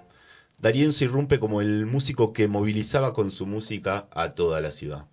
Darienzo 0.59 1.05
irrumpe 1.05 1.39
como 1.39 1.61
el 1.61 1.87
músico 1.87 2.33
que 2.33 2.49
movilizaba 2.49 3.13
con 3.13 3.31
su 3.31 3.47
música 3.47 4.09
a 4.11 4.31
toda 4.31 4.61
la 4.61 4.73
ciudad. 4.73 5.07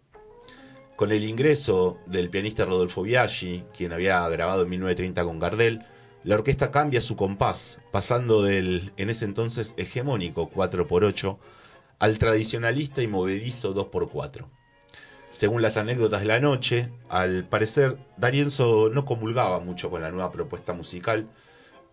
Con 0.95 1.11
el 1.11 1.23
ingreso 1.23 1.99
del 2.07 2.29
pianista 2.29 2.65
Rodolfo 2.65 3.03
Biaggi, 3.03 3.65
quien 3.75 3.93
había 3.93 4.27
grabado 4.29 4.63
en 4.63 4.69
1930 4.69 5.23
con 5.23 5.39
Gardel, 5.39 5.85
la 6.23 6.35
orquesta 6.35 6.71
cambia 6.71 7.01
su 7.01 7.15
compás, 7.15 7.79
pasando 7.91 8.43
del 8.43 8.93
en 8.97 9.09
ese 9.09 9.25
entonces 9.25 9.73
hegemónico 9.77 10.51
4x8 10.51 11.37
al 11.99 12.17
tradicionalista 12.17 13.01
y 13.01 13.07
movedizo 13.07 13.73
2x4. 13.73 14.45
Según 15.31 15.61
las 15.61 15.77
anécdotas 15.77 16.21
de 16.21 16.27
la 16.27 16.39
noche, 16.39 16.91
al 17.09 17.45
parecer 17.47 17.97
Darienzo 18.17 18.89
no 18.89 19.05
comulgaba 19.05 19.59
mucho 19.59 19.89
con 19.89 20.01
la 20.01 20.11
nueva 20.11 20.31
propuesta 20.31 20.73
musical, 20.73 21.29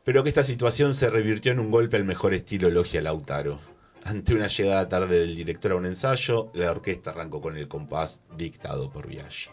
pero 0.04 0.22
que 0.22 0.28
esta 0.28 0.42
situación 0.42 0.94
se 0.94 1.08
revirtió 1.08 1.52
en 1.52 1.60
un 1.60 1.70
golpe 1.70 1.96
al 1.96 2.04
mejor 2.04 2.34
estilo 2.34 2.68
Logia 2.68 3.00
Lautaro. 3.00 3.58
Ante 4.04 4.34
una 4.34 4.46
llegada 4.46 4.88
tarde 4.88 5.20
del 5.20 5.36
director 5.36 5.72
a 5.72 5.76
un 5.76 5.86
ensayo, 5.86 6.50
la 6.54 6.70
orquesta 6.70 7.10
arrancó 7.10 7.40
con 7.40 7.56
el 7.56 7.68
compás 7.68 8.20
dictado 8.36 8.90
por 8.90 9.06
Biaggi. 9.06 9.50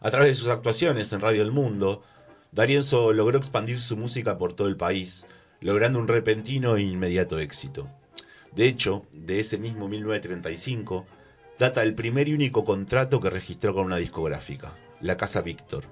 A 0.00 0.10
través 0.10 0.28
de 0.30 0.34
sus 0.34 0.48
actuaciones 0.48 1.12
en 1.12 1.20
Radio 1.20 1.42
El 1.42 1.52
Mundo, 1.52 2.02
Darienzo 2.56 3.12
logró 3.12 3.36
expandir 3.36 3.78
su 3.78 3.98
música 3.98 4.38
por 4.38 4.54
todo 4.54 4.66
el 4.66 4.78
país, 4.78 5.26
logrando 5.60 5.98
un 5.98 6.08
repentino 6.08 6.76
e 6.76 6.84
inmediato 6.84 7.38
éxito. 7.38 7.86
De 8.52 8.66
hecho, 8.66 9.04
de 9.12 9.40
ese 9.40 9.58
mismo 9.58 9.88
1935, 9.88 11.04
data 11.58 11.82
el 11.82 11.94
primer 11.94 12.28
y 12.28 12.32
único 12.32 12.64
contrato 12.64 13.20
que 13.20 13.28
registró 13.28 13.74
con 13.74 13.84
una 13.84 13.98
discográfica, 13.98 14.72
la 15.02 15.18
Casa 15.18 15.42
Víctor, 15.42 15.84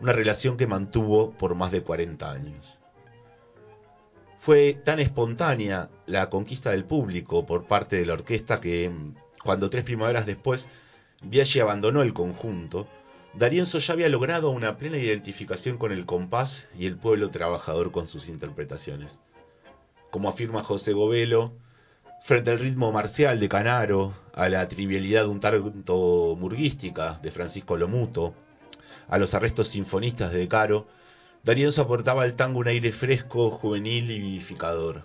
una 0.00 0.12
relación 0.12 0.58
que 0.58 0.66
mantuvo 0.66 1.30
por 1.30 1.54
más 1.54 1.72
de 1.72 1.82
40 1.82 2.30
años. 2.30 2.78
Fue 4.38 4.74
tan 4.74 4.98
espontánea 5.00 5.88
la 6.04 6.28
conquista 6.28 6.72
del 6.72 6.84
público 6.84 7.46
por 7.46 7.66
parte 7.66 7.96
de 7.96 8.04
la 8.04 8.12
orquesta 8.12 8.60
que, 8.60 8.92
cuando 9.42 9.70
tres 9.70 9.82
primaveras 9.82 10.26
después 10.26 10.68
Biaggi 11.22 11.60
abandonó 11.60 12.02
el 12.02 12.12
conjunto, 12.12 12.86
Darienzo 13.34 13.78
ya 13.78 13.94
había 13.94 14.10
logrado 14.10 14.50
una 14.50 14.76
plena 14.76 14.98
identificación 14.98 15.78
con 15.78 15.90
el 15.90 16.04
compás 16.04 16.68
y 16.78 16.84
el 16.86 16.98
pueblo 16.98 17.30
trabajador 17.30 17.90
con 17.90 18.06
sus 18.06 18.28
interpretaciones. 18.28 19.20
Como 20.10 20.28
afirma 20.28 20.62
José 20.62 20.92
Govelo, 20.92 21.52
frente 22.20 22.50
al 22.50 22.58
ritmo 22.58 22.92
marcial 22.92 23.40
de 23.40 23.48
Canaro, 23.48 24.14
a 24.34 24.50
la 24.50 24.68
trivialidad 24.68 25.26
un 25.28 25.40
tanto 25.40 26.36
murguística 26.38 27.18
de 27.22 27.30
Francisco 27.30 27.78
Lomuto, 27.78 28.34
a 29.08 29.16
los 29.16 29.32
arrestos 29.32 29.68
sinfonistas 29.68 30.30
de 30.32 30.46
Caro, 30.46 30.86
Darienzo 31.42 31.82
aportaba 31.82 32.24
al 32.24 32.34
tango 32.34 32.60
un 32.60 32.68
aire 32.68 32.92
fresco, 32.92 33.50
juvenil 33.50 34.10
y 34.10 34.18
vivificador. 34.18 35.02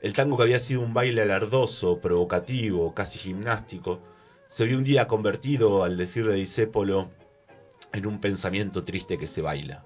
El 0.00 0.12
tango 0.12 0.36
que 0.36 0.44
había 0.44 0.60
sido 0.60 0.80
un 0.80 0.94
baile 0.94 1.22
alardoso, 1.22 1.98
provocativo, 1.98 2.94
casi 2.94 3.18
gimnástico, 3.18 4.00
se 4.46 4.64
vio 4.64 4.78
un 4.78 4.84
día 4.84 5.08
convertido, 5.08 5.82
al 5.82 5.96
decir 5.96 6.26
de 6.26 6.34
Disépolo, 6.34 7.10
en 7.92 8.06
un 8.06 8.20
pensamiento 8.20 8.84
triste 8.84 9.18
que 9.18 9.26
se 9.26 9.42
baila. 9.42 9.84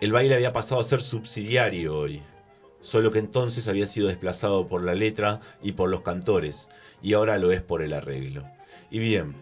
El 0.00 0.12
baile 0.12 0.34
había 0.34 0.52
pasado 0.52 0.80
a 0.80 0.84
ser 0.84 1.00
subsidiario 1.00 1.96
hoy, 1.96 2.22
solo 2.80 3.12
que 3.12 3.18
entonces 3.18 3.68
había 3.68 3.86
sido 3.86 4.08
desplazado 4.08 4.66
por 4.66 4.82
la 4.82 4.94
letra 4.94 5.40
y 5.62 5.72
por 5.72 5.90
los 5.90 6.00
cantores, 6.02 6.68
y 7.02 7.12
ahora 7.12 7.38
lo 7.38 7.52
es 7.52 7.62
por 7.62 7.82
el 7.82 7.92
arreglo. 7.92 8.44
Y 8.90 8.98
bien, 8.98 9.34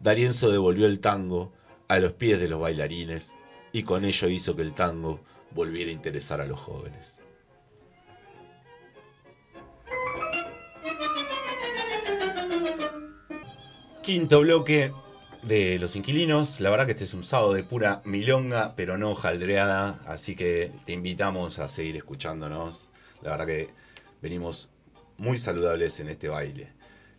Darienzo 0.00 0.50
devolvió 0.50 0.86
el 0.86 1.00
tango 1.00 1.52
a 1.88 1.98
los 1.98 2.14
pies 2.14 2.40
de 2.40 2.48
los 2.48 2.60
bailarines, 2.60 3.34
y 3.72 3.82
con 3.84 4.04
ello 4.04 4.28
hizo 4.28 4.56
que 4.56 4.62
el 4.62 4.74
tango 4.74 5.20
volviera 5.54 5.90
a 5.90 5.94
interesar 5.94 6.40
a 6.40 6.46
los 6.46 6.58
jóvenes. 6.58 7.20
Quinto 14.02 14.40
bloque, 14.40 14.92
de 15.42 15.78
los 15.78 15.96
inquilinos. 15.96 16.60
La 16.60 16.70
verdad 16.70 16.86
que 16.86 16.92
este 16.92 17.04
es 17.04 17.14
un 17.14 17.24
sábado 17.24 17.52
de 17.52 17.64
pura 17.64 18.00
milonga, 18.04 18.74
pero 18.76 18.96
no 18.96 19.14
jaldreada, 19.14 20.00
así 20.06 20.36
que 20.36 20.72
te 20.84 20.92
invitamos 20.92 21.58
a 21.58 21.68
seguir 21.68 21.96
escuchándonos. 21.96 22.88
La 23.22 23.32
verdad 23.32 23.46
que 23.46 23.70
venimos 24.20 24.70
muy 25.18 25.38
saludables 25.38 26.00
en 26.00 26.08
este 26.08 26.28
baile. 26.28 26.72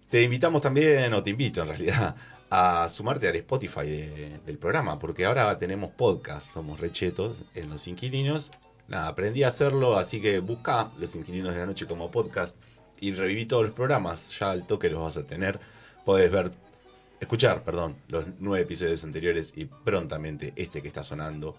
Te 0.10 0.22
invitamos 0.22 0.62
también, 0.62 1.14
o 1.14 1.24
te 1.24 1.32
invito 1.32 1.62
en 1.62 1.68
realidad, 1.70 2.16
a 2.50 2.88
sumarte 2.90 3.28
al 3.28 3.36
Spotify 3.38 4.40
del 4.46 4.58
programa, 4.58 5.00
porque 5.00 5.26
ahora 5.26 5.58
tenemos 5.58 5.92
podcast, 5.92 6.54
somos 6.54 6.80
rechetos 6.80 7.44
en 7.56 7.70
los 7.70 7.88
inquilinos, 7.88 8.52
nada, 8.88 9.08
aprendí 9.08 9.44
a 9.44 9.48
hacerlo, 9.48 9.98
así 9.98 10.22
que 10.22 10.40
busca 10.40 10.92
Los 11.00 11.16
Inquilinos 11.16 11.54
de 11.56 11.62
la 11.62 11.66
Noche 11.66 11.88
como 11.88 12.12
podcast 12.12 12.56
y 13.00 13.14
reviví 13.14 13.48
todos 13.48 13.64
los 13.64 13.72
programas, 13.72 14.38
ya 14.38 14.52
al 14.52 14.68
toque 14.68 14.90
los 14.90 15.02
vas 15.02 15.18
a 15.18 15.26
tener. 15.26 15.60
Podés 16.06 16.32
ver, 16.32 16.52
escuchar, 17.24 17.64
perdón, 17.64 17.96
los 18.08 18.26
nueve 18.40 18.64
episodios 18.64 19.04
anteriores 19.04 19.54
y 19.56 19.66
prontamente 19.66 20.54
este 20.56 20.82
que 20.82 20.88
está 20.88 21.04
sonando. 21.04 21.56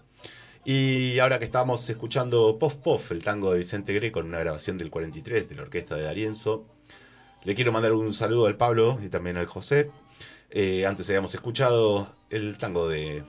Y 0.63 1.19
ahora 1.19 1.37
que 1.37 1.45
estamos 1.45 1.87
escuchando 1.89 2.57
Pof 2.57 2.75
Pof, 2.75 3.11
el 3.11 3.23
tango 3.23 3.51
de 3.51 3.59
Vicente 3.59 3.93
Greco 3.93 4.19
en 4.19 4.27
una 4.27 4.39
grabación 4.39 4.77
del 4.77 4.89
43 4.89 5.47
de 5.49 5.55
la 5.55 5.63
orquesta 5.63 5.95
de 5.95 6.03
Darienzo, 6.03 6.65
le 7.43 7.53
quiero 7.53 7.71
mandar 7.71 7.93
un 7.93 8.13
saludo 8.13 8.47
al 8.47 8.57
Pablo 8.57 8.97
y 9.03 9.09
también 9.09 9.37
al 9.37 9.45
José. 9.45 9.91
Eh, 10.49 10.85
antes 10.85 11.07
habíamos 11.09 11.33
escuchado 11.35 12.07
el 12.29 12.57
tango 12.57 12.87
de 12.87 13.23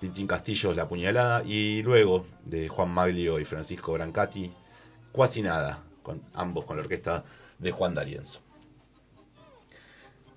Tintín 0.00 0.26
Castillo, 0.26 0.72
La 0.72 0.88
Puñalada, 0.88 1.42
y 1.44 1.82
luego 1.82 2.26
de 2.44 2.68
Juan 2.68 2.90
Maglio 2.90 3.38
y 3.38 3.44
Francisco 3.44 3.92
Brancati, 3.92 4.50
Cuasi 5.12 5.42
Nada, 5.42 5.82
con, 6.02 6.22
ambos 6.34 6.64
con 6.64 6.76
la 6.76 6.82
orquesta 6.82 7.24
de 7.58 7.70
Juan 7.70 7.94
D'Arienzo. 7.94 8.40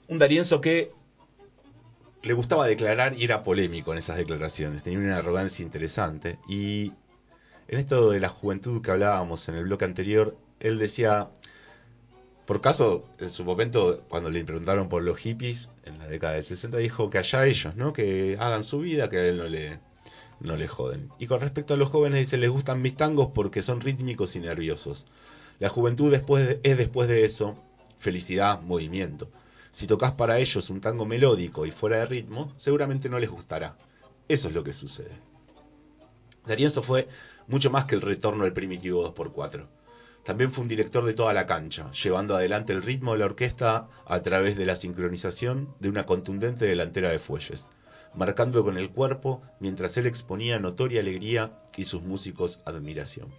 Un 0.08 0.18
D'Arienzo 0.18 0.60
que 0.60 0.92
le 2.24 2.34
gustaba 2.34 2.68
declarar 2.68 3.18
y 3.18 3.24
era 3.24 3.44
polémico 3.44 3.92
en 3.92 4.00
esas 4.00 4.18
declaraciones, 4.18 4.84
tenía 4.84 5.00
una 5.00 5.18
arrogancia 5.18 5.64
interesante, 5.64 6.40
y 6.48 6.94
en 7.68 7.80
esto 7.80 8.12
de 8.12 8.20
la 8.20 8.30
juventud 8.30 8.82
que 8.82 8.92
hablábamos 8.92 9.48
en 9.50 9.56
el 9.56 9.64
bloque 9.64 9.86
anterior, 9.86 10.38
él 10.60 10.78
decía, 10.78 11.30
por 12.46 12.62
caso, 12.62 13.04
en 13.20 13.30
su 13.30 13.46
momento, 13.46 14.04
cuando 14.10 14.30
le 14.30 14.44
preguntaron 14.44 14.90
por 14.90 15.04
los 15.04 15.18
hippies, 15.18 15.70
en 15.86 15.98
la 15.98 16.08
década 16.08 16.34
de 16.34 16.44
60, 16.44 16.78
dijo 16.78 17.10
que 17.10 17.18
allá 17.18 17.46
ellos, 17.46 17.76
¿no? 17.76 17.94
Que 17.94 18.38
hagan 18.40 18.64
su 18.64 18.80
vida, 18.80 19.10
que 19.10 19.18
a 19.18 19.26
él 19.26 19.38
no 19.38 19.48
le, 19.48 19.80
no 20.42 20.56
le 20.56 20.68
joden. 20.68 21.10
Y 21.18 21.28
con 21.28 21.40
respecto 21.40 21.74
a 21.74 21.78
los 21.78 21.90
jóvenes, 21.90 22.20
dice, 22.20 22.38
les 22.38 22.50
gustan 22.50 22.82
mis 22.82 22.96
tangos 22.96 23.30
porque 23.34 23.62
son 23.62 23.80
rítmicos 23.80 24.36
y 24.36 24.40
nerviosos. 24.40 25.06
La 25.60 25.70
juventud 25.70 26.12
después 26.12 26.58
es 26.64 26.78
después 26.78 27.08
de 27.08 27.24
eso 27.24 27.56
felicidad, 28.00 28.62
movimiento. 28.62 29.30
Si 29.72 29.88
tocas 29.88 30.14
para 30.14 30.40
ellos 30.40 30.70
un 30.70 30.82
tango 30.82 31.06
melódico 31.06 31.66
y 31.66 31.72
fuera 31.72 31.98
de 31.98 32.06
ritmo, 32.06 32.54
seguramente 32.58 33.10
no 33.10 33.20
les 33.20 33.30
gustará. 33.30 33.78
Eso 34.28 34.50
es 34.50 34.54
lo 34.54 34.64
que 34.64 34.74
sucede. 34.74 35.18
Darienzo 36.46 36.82
fue 36.82 37.08
mucho 37.48 37.70
más 37.70 37.86
que 37.86 37.96
el 37.96 38.02
retorno 38.02 38.44
del 38.44 38.54
primitivo 38.54 39.14
2x4 39.14 39.68
también 40.24 40.52
fue 40.52 40.62
un 40.62 40.68
director 40.68 41.04
de 41.04 41.14
toda 41.14 41.34
la 41.34 41.48
cancha, 41.48 41.92
llevando 41.92 42.36
adelante 42.36 42.74
el 42.74 42.84
ritmo 42.84 43.14
de 43.14 43.20
la 43.20 43.26
orquesta 43.26 43.88
a 44.06 44.22
través 44.22 44.56
de 44.56 44.66
la 44.66 44.76
sincronización 44.76 45.74
de 45.80 45.90
una 45.90 46.06
contundente 46.06 46.66
delantera 46.66 47.10
de 47.10 47.18
fuelles, 47.18 47.68
marcando 48.14 48.64
con 48.64 48.78
el 48.78 48.92
cuerpo 48.92 49.42
mientras 49.60 49.98
él 49.98 50.06
exponía 50.06 50.60
notoria 50.60 51.02
alegría 51.02 51.64
y 51.76 51.86
sus 51.86 52.04
músicos 52.04 52.60
admiración. 52.66 53.30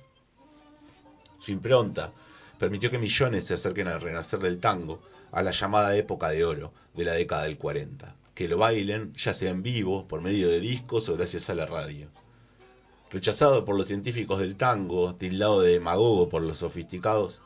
Su 1.39 1.53
impronta 1.53 2.13
permitió 2.59 2.91
que 2.91 2.99
millones 2.99 3.45
se 3.45 3.55
acerquen 3.55 3.87
al 3.87 4.01
renacer 4.01 4.41
del 4.41 4.59
tango, 4.59 5.03
a 5.33 5.43
la 5.43 5.51
llamada 5.51 5.97
época 5.97 6.29
de 6.29 6.45
oro 6.45 6.73
de 6.95 7.05
la 7.05 7.15
década 7.15 7.45
del 7.45 7.59
40, 7.59 8.15
que 8.35 8.49
lo 8.49 8.59
bailen 8.59 9.15
ya 9.15 9.35
sea 9.35 9.51
en 9.51 9.63
vivo, 9.63 10.07
por 10.07 10.21
medio 10.21 10.49
de 10.49 10.61
discos 10.61 11.09
o 11.09 11.17
gracias 11.17 11.51
a 11.51 11.55
la 11.55 11.67
radio. 11.67 12.09
Rechazado 13.11 13.65
por 13.65 13.77
los 13.77 13.89
científicos 13.89 14.41
del 14.41 14.57
tango, 14.57 15.15
tildado 15.17 15.63
de 15.63 15.73
demagogo 15.73 16.29
por 16.29 16.43
los 16.43 16.59
sofisticados, 16.59 17.41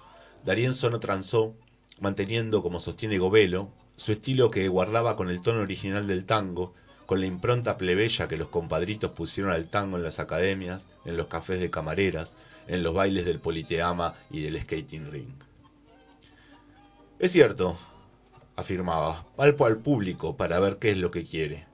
Darienzo 0.45 0.91
no 0.91 0.99
transó, 0.99 1.55
manteniendo, 2.01 2.63
como 2.63 2.79
sostiene 2.79 3.19
Govelo, 3.19 3.71
su 3.97 4.13
estilo 4.13 4.51
que 4.51 4.69
guardaba 4.69 5.17
con 5.17 5.31
el 5.31 5.41
tono 5.41 5.61
original 5.61 6.07
del 6.07 6.25
tango, 6.25 6.75
con 7.07 7.21
la 7.21 7.27
impronta 7.27 7.79
plebeya 7.79 8.29
que 8.29 8.37
los 8.37 8.49
compadritos 8.49 9.13
pusieron 9.13 9.53
al 9.53 9.69
tango 9.69 9.97
en 9.97 10.03
las 10.03 10.19
academias, 10.19 10.89
en 11.05 11.17
los 11.17 11.29
cafés 11.29 11.61
de 11.61 11.71
camareras, 11.71 12.37
en 12.67 12.83
los 12.83 12.95
bailes 12.95 13.25
del 13.25 13.41
politeama 13.41 14.15
y 14.31 14.43
del 14.43 14.61
skating 14.61 15.11
ring. 15.11 15.46
Es 17.19 17.33
cierto, 17.33 17.79
afirmaba, 18.57 19.25
palpo 19.37 19.65
al 19.65 19.79
público 19.79 20.37
para 20.37 20.61
ver 20.61 20.77
qué 20.77 20.91
es 20.91 20.99
lo 20.99 21.11
que 21.11 21.25
quiere. 21.25 21.67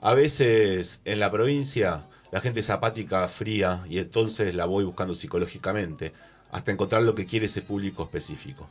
A 0.00 0.14
veces 0.14 1.02
en 1.04 1.20
la 1.20 1.30
provincia 1.30 2.06
la 2.32 2.40
gente 2.40 2.60
es 2.60 2.70
apática, 2.70 3.28
fría, 3.28 3.84
y 3.90 3.98
entonces 3.98 4.54
la 4.54 4.64
voy 4.64 4.84
buscando 4.84 5.14
psicológicamente, 5.14 6.14
hasta 6.50 6.72
encontrar 6.72 7.02
lo 7.02 7.14
que 7.14 7.26
quiere 7.26 7.44
ese 7.44 7.60
público 7.60 8.04
específico. 8.04 8.70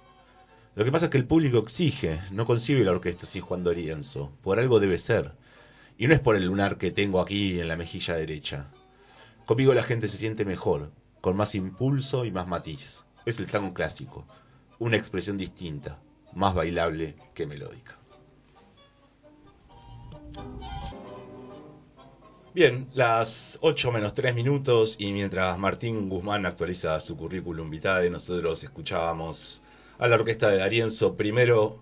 Lo 0.74 0.84
que 0.84 0.92
pasa 0.92 1.06
es 1.06 1.12
que 1.12 1.20
el 1.20 1.28
público 1.28 1.60
exige, 1.60 2.22
no 2.32 2.48
concibe 2.48 2.84
la 2.84 2.92
orquesta 2.92 3.28
sin 3.28 3.44
Juan 3.44 3.64
Dorienzo, 3.64 4.32
por 4.42 4.58
algo 4.58 4.80
debe 4.80 4.98
ser. 4.98 5.34
Y 5.96 6.08
no 6.08 6.16
es 6.16 6.20
por 6.20 6.36
el 6.36 6.46
lunar 6.46 6.80
que 6.80 6.90
tengo 6.90 7.22
aquí 7.22 7.60
en 7.60 7.68
la 7.68 7.78
mejilla 7.78 8.16
derecha. 8.16 8.68
Conmigo 9.46 9.76
la 9.76 9.84
gente 9.84 10.08
se 10.08 10.18
siente 10.18 10.44
mejor, 10.44 10.92
con 11.22 11.38
más 11.38 11.54
impulso 11.54 12.26
y 12.26 12.32
más 12.32 12.48
matiz. 12.48 13.06
Es 13.28 13.40
el 13.40 13.46
tango 13.46 13.76
clásico, 13.76 14.26
una 14.80 14.98
expresión 14.98 15.38
distinta, 15.38 16.00
más 16.34 16.54
bailable 16.54 17.16
que 17.34 17.46
melódica. 17.46 17.98
Bien, 22.54 22.90
las 22.96 23.60
8 23.62 23.92
menos 23.92 24.14
3 24.14 24.34
minutos 24.34 24.96
y 25.00 25.12
mientras 25.12 25.58
Martín 25.60 26.10
Guzmán 26.10 26.46
actualiza 26.46 27.00
su 27.00 27.16
currículum 27.16 27.70
vitae, 27.70 28.10
nosotros 28.10 28.64
escuchábamos 28.64 29.62
a 30.00 30.08
la 30.08 30.16
orquesta 30.16 30.50
de 30.50 30.58
Darienzo 30.58 31.16
primero 31.16 31.80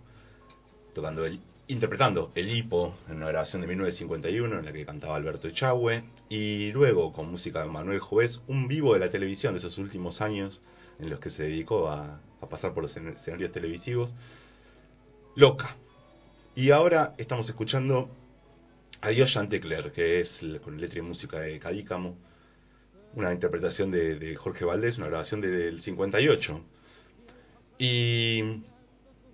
interpretando 1.68 2.32
el 2.36 2.56
hipo 2.56 2.94
en 3.10 3.18
una 3.18 3.28
grabación 3.28 3.62
de 3.62 3.68
1951 3.68 4.60
en 4.60 4.66
la 4.66 4.72
que 4.72 4.86
cantaba 4.86 5.16
Alberto 5.16 5.48
Echagüe 5.48 6.04
y 6.30 6.72
luego 6.72 7.12
con 7.12 7.32
música 7.32 7.62
de 7.64 7.70
Manuel 7.70 8.00
Jovés, 8.00 8.42
un 8.48 8.68
vivo 8.68 8.94
de 8.94 9.00
la 9.00 9.10
televisión 9.10 9.54
de 9.54 9.60
esos 9.60 9.78
últimos 9.78 10.22
años 10.22 10.62
en 11.00 11.10
los 11.10 11.20
que 11.20 11.30
se 11.30 11.44
dedicó 11.44 11.90
a, 11.90 12.20
pasar 12.50 12.76
por 12.76 12.84
los 12.84 12.96
escenarios 12.96 13.52
televisivos, 13.52 14.14
Loca. 15.36 15.76
Y 16.56 16.70
ahora 16.70 17.16
estamos 17.18 17.50
escuchando 17.50 18.08
Adiós 19.02 19.34
Chantecler, 19.34 19.92
que 19.92 20.20
es 20.20 20.42
con 20.64 20.80
letra 20.80 21.00
y 21.00 21.02
música 21.02 21.40
de 21.40 21.60
Cadícamo, 21.60 22.16
una 23.16 23.34
interpretación 23.34 23.92
de, 23.92 24.36
Jorge 24.36 24.64
Valdés, 24.64 24.98
una 25.00 25.08
grabación 25.08 25.42
del 25.42 25.82
58. 25.82 26.62
Y 27.80 28.62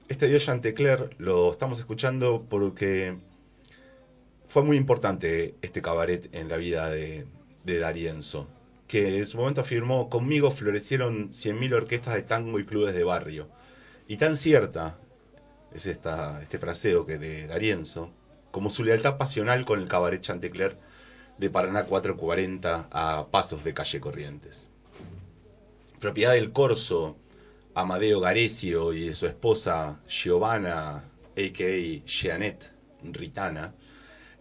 este 0.08 0.26
Adiós 0.26 0.46
Chantecler 0.46 1.10
lo 1.18 1.52
estamos 1.52 1.80
escuchando 1.80 2.46
porque 2.50 3.18
fue 4.48 4.64
muy 4.64 4.78
importante 4.78 5.56
este 5.62 5.82
cabaret 5.82 6.34
en 6.34 6.50
la 6.50 6.58
vida 6.58 6.90
de, 6.90 7.26
de 7.64 7.78
Darienzo, 7.78 8.48
que 8.92 9.20
en 9.20 9.26
su 9.26 9.38
momento 9.38 9.62
afirmó, 9.62 10.10
conmigo 10.10 10.52
florecieron 10.52 11.30
100.000 11.30 11.76
orquestas 11.76 12.14
de 12.14 12.24
tango 12.24 12.60
y 12.60 12.66
clubes 12.66 12.94
de 12.94 13.06
barrio. 13.06 13.48
Y 14.06 14.18
tan 14.18 14.36
cierta 14.36 15.00
es 15.74 15.86
esta, 15.86 16.42
este 16.42 16.60
fraseo 16.60 17.06
que 17.06 17.18
de 17.18 17.48
Darienzo, 17.48 18.12
como 18.52 18.70
su 18.70 18.84
lealtad 18.84 19.18
pasional 19.18 19.64
con 19.64 19.80
el 19.80 19.88
cabaret 19.88 20.20
Chantecler 20.20 20.78
de 21.38 21.50
Paraná 21.50 21.86
440 21.86 22.90
a 22.92 23.28
pasos 23.32 23.64
de 23.64 23.74
calle 23.74 24.02
Corrientes. 24.02 24.68
Propiedad 26.02 26.34
del 26.34 26.52
Corso, 26.52 27.16
Amadeo 27.74 28.20
Garecio 28.20 28.92
y 28.92 29.08
de 29.08 29.16
su 29.16 29.26
esposa 29.26 30.02
Giovanna, 30.10 31.06
a.k.a. 31.38 32.06
Jeanette 32.06 32.74
Ritana, 33.04 33.74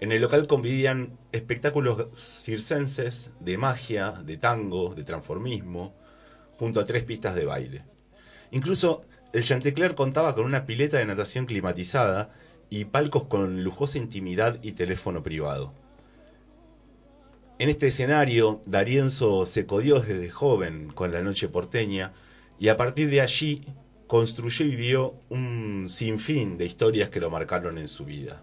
en 0.00 0.12
el 0.12 0.22
local 0.22 0.46
convivían 0.46 1.18
espectáculos 1.30 2.06
circenses 2.18 3.30
de 3.38 3.58
magia, 3.58 4.12
de 4.12 4.38
tango, 4.38 4.94
de 4.94 5.04
transformismo, 5.04 5.94
junto 6.58 6.80
a 6.80 6.86
tres 6.86 7.04
pistas 7.04 7.34
de 7.34 7.44
baile. 7.44 7.84
Incluso 8.50 9.02
el 9.34 9.44
Chantecler 9.44 9.94
contaba 9.94 10.34
con 10.34 10.46
una 10.46 10.64
pileta 10.64 10.96
de 10.96 11.04
natación 11.04 11.44
climatizada 11.44 12.34
y 12.70 12.86
palcos 12.86 13.24
con 13.24 13.62
lujosa 13.62 13.98
intimidad 13.98 14.58
y 14.62 14.72
teléfono 14.72 15.22
privado. 15.22 15.74
En 17.58 17.68
este 17.68 17.88
escenario, 17.88 18.62
Darienzo 18.64 19.44
se 19.44 19.66
codió 19.66 20.00
desde 20.00 20.30
joven 20.30 20.90
con 20.94 21.12
la 21.12 21.20
noche 21.20 21.46
porteña 21.48 22.12
y 22.58 22.68
a 22.68 22.78
partir 22.78 23.10
de 23.10 23.20
allí 23.20 23.66
construyó 24.06 24.64
y 24.64 24.76
vio 24.76 25.14
un 25.28 25.90
sinfín 25.90 26.56
de 26.56 26.64
historias 26.64 27.10
que 27.10 27.20
lo 27.20 27.28
marcaron 27.28 27.76
en 27.76 27.86
su 27.86 28.06
vida. 28.06 28.42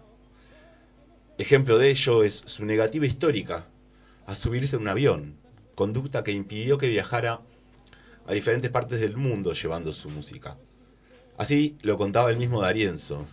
Ejemplo 1.38 1.78
de 1.78 1.90
ello 1.90 2.22
es 2.22 2.42
su 2.46 2.64
negativa 2.64 3.06
histórica 3.06 3.66
a 4.26 4.34
subirse 4.34 4.76
a 4.76 4.78
un 4.78 4.88
avión, 4.88 5.36
conducta 5.74 6.22
que 6.22 6.32
impidió 6.32 6.78
que 6.78 6.88
viajara 6.88 7.40
a 8.26 8.32
diferentes 8.34 8.70
partes 8.70 9.00
del 9.00 9.16
mundo 9.16 9.52
llevando 9.54 9.92
su 9.92 10.10
música. 10.10 10.58
Así 11.36 11.78
lo 11.82 11.96
contaba 11.96 12.30
el 12.30 12.36
mismo 12.36 12.60
Darienzo, 12.60 13.26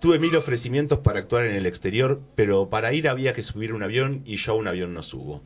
Tuve 0.00 0.18
mil 0.18 0.34
ofrecimientos 0.34 1.00
para 1.00 1.18
actuar 1.18 1.44
en 1.44 1.54
el 1.54 1.66
exterior, 1.66 2.22
pero 2.34 2.70
para 2.70 2.94
ir 2.94 3.06
había 3.06 3.34
que 3.34 3.42
subir 3.42 3.74
un 3.74 3.82
avión 3.82 4.22
y 4.24 4.36
yo 4.36 4.52
a 4.52 4.56
un 4.56 4.66
avión 4.66 4.94
no 4.94 5.02
subo. 5.02 5.42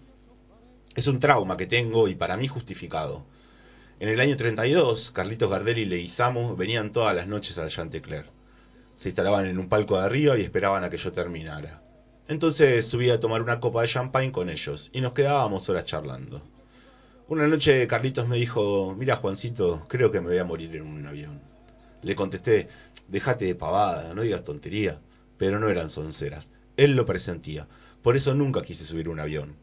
Es 0.94 1.08
un 1.08 1.18
trauma 1.18 1.56
que 1.56 1.66
tengo 1.66 2.06
y 2.06 2.14
para 2.14 2.36
mí 2.36 2.46
justificado. 2.46 3.26
En 3.98 4.08
el 4.08 4.20
año 4.20 4.36
32, 4.36 5.10
Carlitos 5.10 5.50
Gardel 5.50 5.78
y 5.78 5.86
Leguizamo 5.86 6.54
venían 6.54 6.92
todas 6.92 7.16
las 7.16 7.26
noches 7.26 7.58
al 7.58 7.68
Chantecler. 7.68 8.26
Se 8.96 9.08
instalaban 9.08 9.46
en 9.46 9.58
un 9.58 9.68
palco 9.68 9.98
de 9.98 10.04
arriba 10.04 10.38
y 10.38 10.42
esperaban 10.42 10.84
a 10.84 10.90
que 10.90 10.96
yo 10.96 11.12
terminara. 11.12 11.82
Entonces 12.26 12.86
subí 12.86 13.10
a 13.10 13.20
tomar 13.20 13.42
una 13.42 13.60
copa 13.60 13.82
de 13.82 13.88
champagne 13.88 14.32
con 14.32 14.48
ellos 14.48 14.90
y 14.92 15.00
nos 15.00 15.12
quedábamos 15.12 15.68
horas 15.68 15.84
charlando. 15.84 16.42
Una 17.28 17.48
noche 17.48 17.86
Carlitos 17.86 18.28
me 18.28 18.36
dijo, 18.36 18.94
mira 18.98 19.16
Juancito, 19.16 19.86
creo 19.88 20.10
que 20.10 20.20
me 20.20 20.28
voy 20.28 20.38
a 20.38 20.44
morir 20.44 20.74
en 20.76 20.86
un 20.86 21.06
avión. 21.06 21.40
Le 22.02 22.14
contesté, 22.14 22.68
déjate 23.08 23.46
de 23.46 23.54
pavada, 23.54 24.14
no 24.14 24.22
digas 24.22 24.42
tontería, 24.42 25.00
pero 25.36 25.58
no 25.58 25.68
eran 25.68 25.88
sonceras. 25.88 26.50
Él 26.76 26.96
lo 26.96 27.06
presentía, 27.06 27.66
por 28.02 28.16
eso 28.16 28.34
nunca 28.34 28.62
quise 28.62 28.84
subir 28.84 29.08
un 29.08 29.20
avión. 29.20 29.56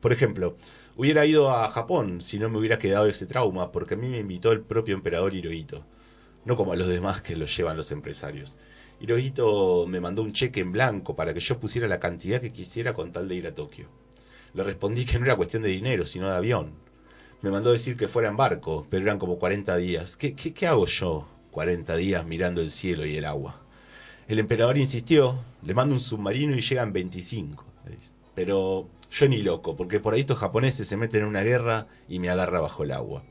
Por 0.00 0.12
ejemplo, 0.12 0.56
hubiera 0.96 1.26
ido 1.26 1.50
a 1.50 1.68
Japón 1.70 2.22
si 2.22 2.38
no 2.38 2.48
me 2.48 2.58
hubiera 2.58 2.78
quedado 2.78 3.06
ese 3.06 3.26
trauma, 3.26 3.72
porque 3.72 3.94
a 3.94 3.96
mí 3.96 4.08
me 4.08 4.18
invitó 4.18 4.52
el 4.52 4.60
propio 4.60 4.94
emperador 4.94 5.34
Hirohito, 5.34 5.84
no 6.44 6.56
como 6.56 6.72
a 6.72 6.76
los 6.76 6.88
demás 6.88 7.22
que 7.22 7.36
lo 7.36 7.46
llevan 7.46 7.76
los 7.76 7.90
empresarios. 7.92 8.56
Hirohito 9.00 9.86
me 9.86 10.00
mandó 10.00 10.22
un 10.22 10.32
cheque 10.32 10.60
en 10.60 10.72
blanco 10.72 11.16
para 11.16 11.34
que 11.34 11.40
yo 11.40 11.58
pusiera 11.58 11.88
la 11.88 12.00
cantidad 12.00 12.40
que 12.40 12.52
quisiera 12.52 12.94
con 12.94 13.12
tal 13.12 13.28
de 13.28 13.34
ir 13.34 13.46
a 13.46 13.54
Tokio. 13.54 13.88
Le 14.54 14.62
respondí 14.62 15.04
que 15.04 15.18
no 15.18 15.24
era 15.24 15.36
cuestión 15.36 15.62
de 15.62 15.70
dinero, 15.70 16.04
sino 16.04 16.28
de 16.28 16.36
avión. 16.36 16.72
Me 17.42 17.50
mandó 17.50 17.72
decir 17.72 17.96
que 17.96 18.08
fuera 18.08 18.28
en 18.28 18.36
barco, 18.36 18.86
pero 18.88 19.04
eran 19.04 19.18
como 19.18 19.38
40 19.38 19.76
días. 19.76 20.16
¿Qué, 20.16 20.34
qué, 20.34 20.54
qué 20.54 20.66
hago 20.66 20.86
yo 20.86 21.26
40 21.50 21.96
días 21.96 22.24
mirando 22.24 22.60
el 22.60 22.70
cielo 22.70 23.04
y 23.04 23.16
el 23.16 23.24
agua? 23.24 23.60
El 24.28 24.38
emperador 24.38 24.78
insistió, 24.78 25.38
le 25.62 25.74
mando 25.74 25.94
un 25.94 26.00
submarino 26.00 26.56
y 26.56 26.62
llegan 26.62 26.92
25. 26.92 27.64
Pero 28.34 28.88
yo 29.10 29.28
ni 29.28 29.42
loco, 29.42 29.76
porque 29.76 30.00
por 30.00 30.14
ahí 30.14 30.20
estos 30.20 30.38
japoneses 30.38 30.88
se 30.88 30.96
meten 30.96 31.22
en 31.22 31.28
una 31.28 31.42
guerra 31.42 31.86
y 32.08 32.18
me 32.18 32.30
agarra 32.30 32.60
bajo 32.60 32.84
el 32.84 32.92
agua. 32.92 33.22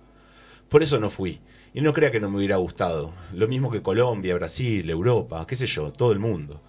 Por 0.74 0.82
eso 0.82 1.00
no 1.00 1.12
fui. 1.12 1.40
Y 1.76 1.82
no 1.82 1.94
crea 1.94 2.10
que 2.10 2.20
no 2.20 2.32
me 2.32 2.38
hubiera 2.38 2.56
gustado. 2.56 3.14
Lo 3.32 3.48
mismo 3.48 3.70
que 3.70 3.84
Colombia, 3.84 4.34
Brasil, 4.34 4.90
Europa, 4.90 5.46
qué 5.46 5.56
sé 5.56 5.68
yo, 5.68 5.94
todo 5.94 6.12
el 6.12 6.18
mundo. 6.18 6.64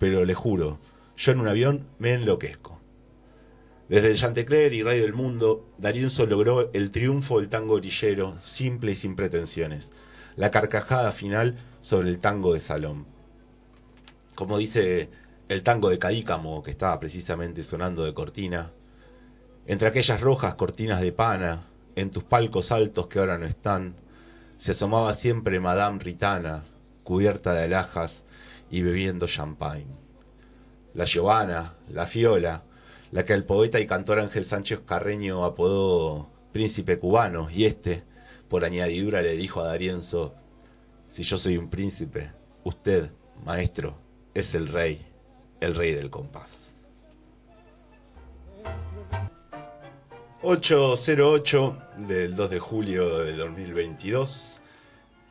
Pero 0.00 0.24
le 0.24 0.34
juro, 0.34 0.80
yo 1.16 1.30
en 1.30 1.38
un 1.38 1.46
avión 1.46 1.86
me 2.00 2.14
enloquezco. 2.14 2.80
Desde 3.88 4.10
el 4.10 4.16
Chantecler 4.16 4.74
y 4.74 4.82
Radio 4.82 5.02
del 5.02 5.12
Mundo, 5.12 5.68
Darienzo 5.78 6.26
logró 6.26 6.72
el 6.72 6.90
triunfo 6.90 7.38
del 7.38 7.48
tango 7.48 7.74
orillero, 7.74 8.36
simple 8.42 8.90
y 8.90 8.94
sin 8.96 9.14
pretensiones. 9.14 9.92
La 10.34 10.50
carcajada 10.50 11.12
final 11.12 11.56
sobre 11.80 12.08
el 12.08 12.18
tango 12.18 12.54
de 12.54 12.58
salón. 12.58 13.06
Como 14.34 14.58
dice 14.58 15.10
el 15.48 15.62
tango 15.62 15.90
de 15.90 16.00
Cadícamo, 16.00 16.60
que 16.64 16.72
estaba 16.72 16.98
precisamente 16.98 17.62
sonando 17.62 18.04
de 18.04 18.14
cortina, 18.14 18.72
entre 19.68 19.86
aquellas 19.86 20.20
rojas 20.20 20.56
cortinas 20.56 21.00
de 21.00 21.12
pana, 21.12 21.68
en 21.96 22.10
tus 22.10 22.24
palcos 22.24 22.72
altos 22.72 23.08
que 23.08 23.18
ahora 23.18 23.38
no 23.38 23.46
están, 23.46 23.94
se 24.56 24.72
asomaba 24.72 25.14
siempre 25.14 25.60
Madame 25.60 25.98
Ritana, 25.98 26.64
cubierta 27.02 27.52
de 27.54 27.64
alhajas 27.64 28.24
y 28.70 28.82
bebiendo 28.82 29.26
champagne. 29.26 29.86
La 30.94 31.04
Giovanna, 31.04 31.74
la 31.88 32.06
Fiola, 32.06 32.62
la 33.10 33.24
que 33.24 33.32
el 33.32 33.44
poeta 33.44 33.80
y 33.80 33.86
cantor 33.86 34.20
Ángel 34.20 34.44
Sánchez 34.44 34.80
Carreño 34.86 35.44
apodó 35.44 36.30
príncipe 36.52 36.98
cubano, 36.98 37.48
y 37.50 37.64
este, 37.64 38.04
por 38.48 38.64
añadidura, 38.64 39.22
le 39.22 39.36
dijo 39.36 39.60
a 39.60 39.66
Darienzo, 39.66 40.34
si 41.08 41.22
yo 41.22 41.38
soy 41.38 41.56
un 41.56 41.68
príncipe, 41.68 42.30
usted, 42.62 43.10
maestro, 43.44 43.96
es 44.34 44.54
el 44.54 44.68
rey, 44.68 45.04
el 45.60 45.74
rey 45.74 45.94
del 45.94 46.10
compás. 46.10 46.76
808 50.42 51.83
del 51.96 52.36
2 52.36 52.50
de 52.50 52.58
julio 52.58 53.18
del 53.18 53.36
2022. 53.36 54.60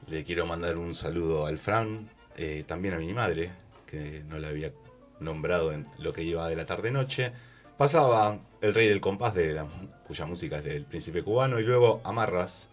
Le 0.07 0.23
quiero 0.23 0.45
mandar 0.45 0.77
un 0.77 0.93
saludo 0.93 1.45
al 1.45 1.57
Fran, 1.57 2.09
eh, 2.35 2.63
también 2.67 2.93
a 2.93 2.97
mi 2.97 3.13
madre, 3.13 3.51
que 3.85 4.23
no 4.27 4.37
la 4.39 4.49
había 4.49 4.71
nombrado 5.19 5.71
en 5.71 5.87
lo 5.99 6.13
que 6.13 6.23
iba 6.23 6.47
de 6.49 6.55
la 6.55 6.65
tarde-noche 6.65 7.31
pasaba 7.77 8.39
El 8.61 8.73
Rey 8.73 8.87
del 8.87 9.01
Compás, 9.01 9.33
de 9.35 9.63
cuya 10.07 10.25
música 10.25 10.57
es 10.57 10.63
del 10.63 10.85
Príncipe 10.85 11.23
Cubano, 11.23 11.59
y 11.59 11.63
luego 11.63 12.01
Amarras, 12.03 12.69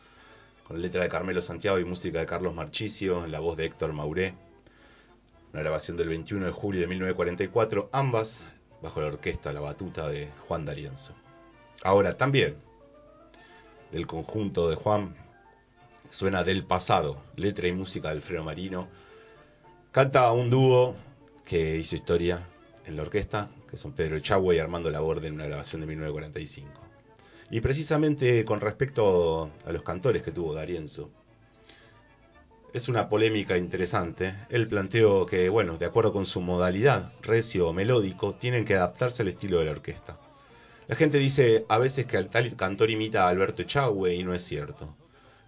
con 0.66 0.80
letra 0.80 1.02
de 1.02 1.08
Carmelo 1.08 1.40
Santiago 1.40 1.78
y 1.78 1.84
música 1.84 2.20
de 2.20 2.26
Carlos 2.26 2.54
Marchicio, 2.54 3.26
la 3.26 3.40
voz 3.40 3.56
de 3.56 3.64
Héctor 3.64 3.92
Mauré, 3.92 4.34
una 5.52 5.62
grabación 5.62 5.96
del 5.96 6.08
21 6.08 6.46
de 6.46 6.52
julio 6.52 6.80
de 6.82 6.86
1944, 6.86 7.88
ambas 7.92 8.44
bajo 8.82 9.00
la 9.00 9.08
orquesta 9.08 9.52
La 9.52 9.60
Batuta 9.60 10.08
de 10.08 10.28
Juan 10.46 10.64
D'Arienzo. 10.64 11.14
Ahora 11.82 12.16
también, 12.16 12.56
del 13.92 14.06
conjunto 14.06 14.68
de 14.68 14.76
Juan, 14.76 15.14
suena 16.10 16.44
Del 16.44 16.64
Pasado, 16.64 17.22
letra 17.36 17.68
y 17.68 17.72
música 17.72 18.08
de 18.08 18.14
Alfredo 18.14 18.44
Marino, 18.44 18.88
canta 19.92 20.30
un 20.32 20.50
dúo 20.50 20.94
que 21.44 21.78
hizo 21.78 21.96
historia 21.96 22.40
en 22.86 22.96
la 22.96 23.02
orquesta, 23.02 23.50
que 23.68 23.76
son 23.76 23.92
Pedro 23.92 24.16
Echagüe 24.16 24.56
y 24.56 24.58
Armando 24.58 24.90
Laborde 24.90 25.28
en 25.28 25.34
una 25.34 25.46
grabación 25.46 25.80
de 25.80 25.86
1945. 25.88 26.68
Y 27.50 27.60
precisamente 27.60 28.44
con 28.44 28.60
respecto 28.60 29.50
a 29.66 29.72
los 29.72 29.82
cantores 29.82 30.22
que 30.22 30.30
tuvo 30.30 30.54
Darienzo, 30.54 31.10
es 32.72 32.88
una 32.88 33.08
polémica 33.08 33.56
interesante. 33.56 34.34
Él 34.48 34.68
planteó 34.68 35.26
que, 35.26 35.48
bueno, 35.48 35.76
de 35.76 35.86
acuerdo 35.86 36.12
con 36.12 36.26
su 36.26 36.40
modalidad, 36.40 37.12
recio 37.22 37.68
o 37.68 37.72
melódico, 37.72 38.34
tienen 38.34 38.64
que 38.64 38.76
adaptarse 38.76 39.22
al 39.22 39.28
estilo 39.28 39.58
de 39.58 39.64
la 39.64 39.72
orquesta. 39.72 40.18
La 40.90 40.96
gente 40.96 41.18
dice 41.18 41.66
a 41.68 41.78
veces 41.78 42.06
que 42.06 42.16
el 42.16 42.28
tal 42.28 42.56
cantor 42.56 42.90
imita 42.90 43.22
a 43.22 43.28
Alberto 43.28 43.62
Echagüe 43.62 44.12
y 44.12 44.24
no 44.24 44.34
es 44.34 44.42
cierto. 44.42 44.92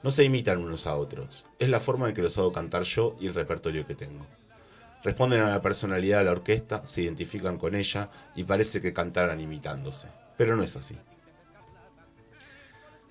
No 0.05 0.12
se 0.12 0.22
imitan 0.22 0.62
unos 0.62 0.87
a 0.87 0.94
otros. 0.94 1.46
Es 1.59 1.68
la 1.68 1.81
forma 1.81 2.09
en 2.09 2.14
que 2.14 2.22
los 2.22 2.38
hago 2.38 2.52
cantar 2.52 2.85
yo 2.85 3.16
y 3.18 3.26
el 3.26 3.35
repertorio 3.35 3.85
que 3.85 3.96
tengo. 3.96 4.24
Responden 5.02 5.40
a 5.40 5.50
la 5.50 5.61
personalidad 5.61 6.18
de 6.18 6.26
la 6.26 6.31
orquesta, 6.31 6.87
se 6.87 7.02
identifican 7.02 7.59
con 7.59 7.74
ella 7.74 8.09
y 8.37 8.44
parece 8.44 8.81
que 8.81 8.92
cantaran 8.92 9.40
imitándose. 9.40 10.07
Pero 10.37 10.55
no 10.55 10.62
es 10.62 10.76
así. 10.76 10.96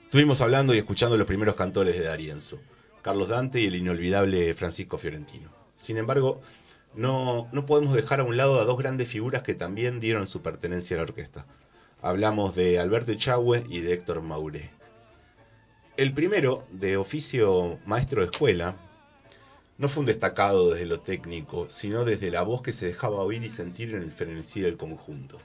Estuvimos 0.06 0.40
hablando 0.40 0.74
y 0.74 0.78
escuchando 0.78 1.18
los 1.18 1.28
primeros 1.28 1.56
cantores 1.56 2.00
de 2.00 2.06
Darienzo, 2.06 2.60
Carlos 3.02 3.28
Dante 3.28 3.60
y 3.60 3.66
el 3.66 3.76
inolvidable 3.76 4.54
Francisco 4.54 4.98
Fiorentino. 4.98 5.50
Sin 5.76 5.98
embargo, 5.98 6.40
no, 6.96 7.50
no 7.52 7.66
podemos 7.66 7.94
dejar 7.94 8.22
a 8.22 8.24
un 8.24 8.38
lado 8.38 8.62
a 8.62 8.64
dos 8.64 8.78
grandes 8.78 9.10
figuras 9.10 9.44
que 9.44 9.54
también 9.54 10.00
dieron 10.00 10.28
su 10.28 10.42
pertenencia 10.42 10.96
a 10.96 11.00
la 11.00 11.04
orquesta. 11.04 11.46
Hablamos 12.04 12.56
de 12.56 12.80
Alberto 12.80 13.12
Echagüe 13.12 13.64
y 13.70 13.82
de 13.82 13.94
Héctor 13.94 14.24
Mauré. 14.24 14.72
El 15.98 16.14
primero, 16.14 16.66
de 16.72 16.98
oficio 16.98 17.78
maestro 17.86 18.22
de 18.22 18.32
escuela, 18.32 18.76
no 19.78 19.88
fue 19.88 20.02
un 20.02 20.08
destacado 20.08 20.72
desde 20.72 20.88
lo 20.88 21.02
técnico, 21.02 21.68
sino 21.70 22.04
desde 22.04 22.32
la 22.32 22.42
voz 22.42 22.64
que 22.64 22.74
se 22.74 22.88
dejaba 22.88 23.22
oír 23.22 23.44
y 23.44 23.50
sentir 23.50 23.94
en 23.94 24.02
el 24.02 24.12
frenesí 24.12 24.62
del 24.62 24.78
conjunto. 24.78 25.38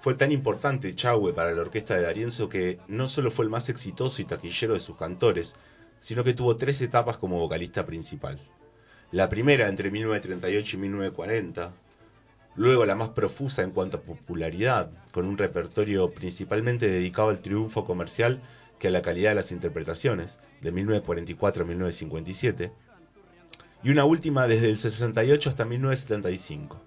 Fue 0.00 0.14
tan 0.14 0.32
importante 0.32 0.96
Chahue 0.96 1.34
para 1.34 1.52
la 1.52 1.62
orquesta 1.62 1.94
de 1.94 2.02
Darienzo 2.02 2.48
que 2.48 2.80
no 2.88 3.08
solo 3.08 3.30
fue 3.30 3.44
el 3.44 3.50
más 3.50 3.68
exitoso 3.68 4.20
y 4.20 4.24
taquillero 4.24 4.74
de 4.74 4.80
sus 4.80 4.96
cantores, 4.96 5.54
sino 6.00 6.24
que 6.24 6.34
tuvo 6.34 6.56
tres 6.56 6.80
etapas 6.80 7.16
como 7.16 7.38
vocalista 7.38 7.86
principal. 7.86 8.40
La 9.12 9.28
primera 9.28 9.68
entre 9.68 9.92
1938 9.92 10.76
y 10.76 10.80
1940, 10.80 11.72
luego 12.56 12.84
la 12.86 12.96
más 12.96 13.10
profusa 13.10 13.62
en 13.62 13.70
cuanto 13.70 13.98
a 13.98 14.02
popularidad, 14.02 14.90
con 15.12 15.26
un 15.26 15.38
repertorio 15.38 16.10
principalmente 16.12 16.88
dedicado 16.88 17.28
al 17.28 17.40
triunfo 17.40 17.84
comercial 17.84 18.40
que 18.78 18.88
a 18.88 18.90
la 18.90 19.02
calidad 19.02 19.30
de 19.30 19.36
las 19.36 19.52
interpretaciones, 19.52 20.38
de 20.60 20.72
1944 20.72 21.64
a 21.64 21.66
1957, 21.66 22.72
y 23.82 23.90
una 23.90 24.04
última 24.04 24.46
desde 24.46 24.70
el 24.70 24.78
68 24.78 25.50
hasta 25.50 25.64
1975. 25.64 26.80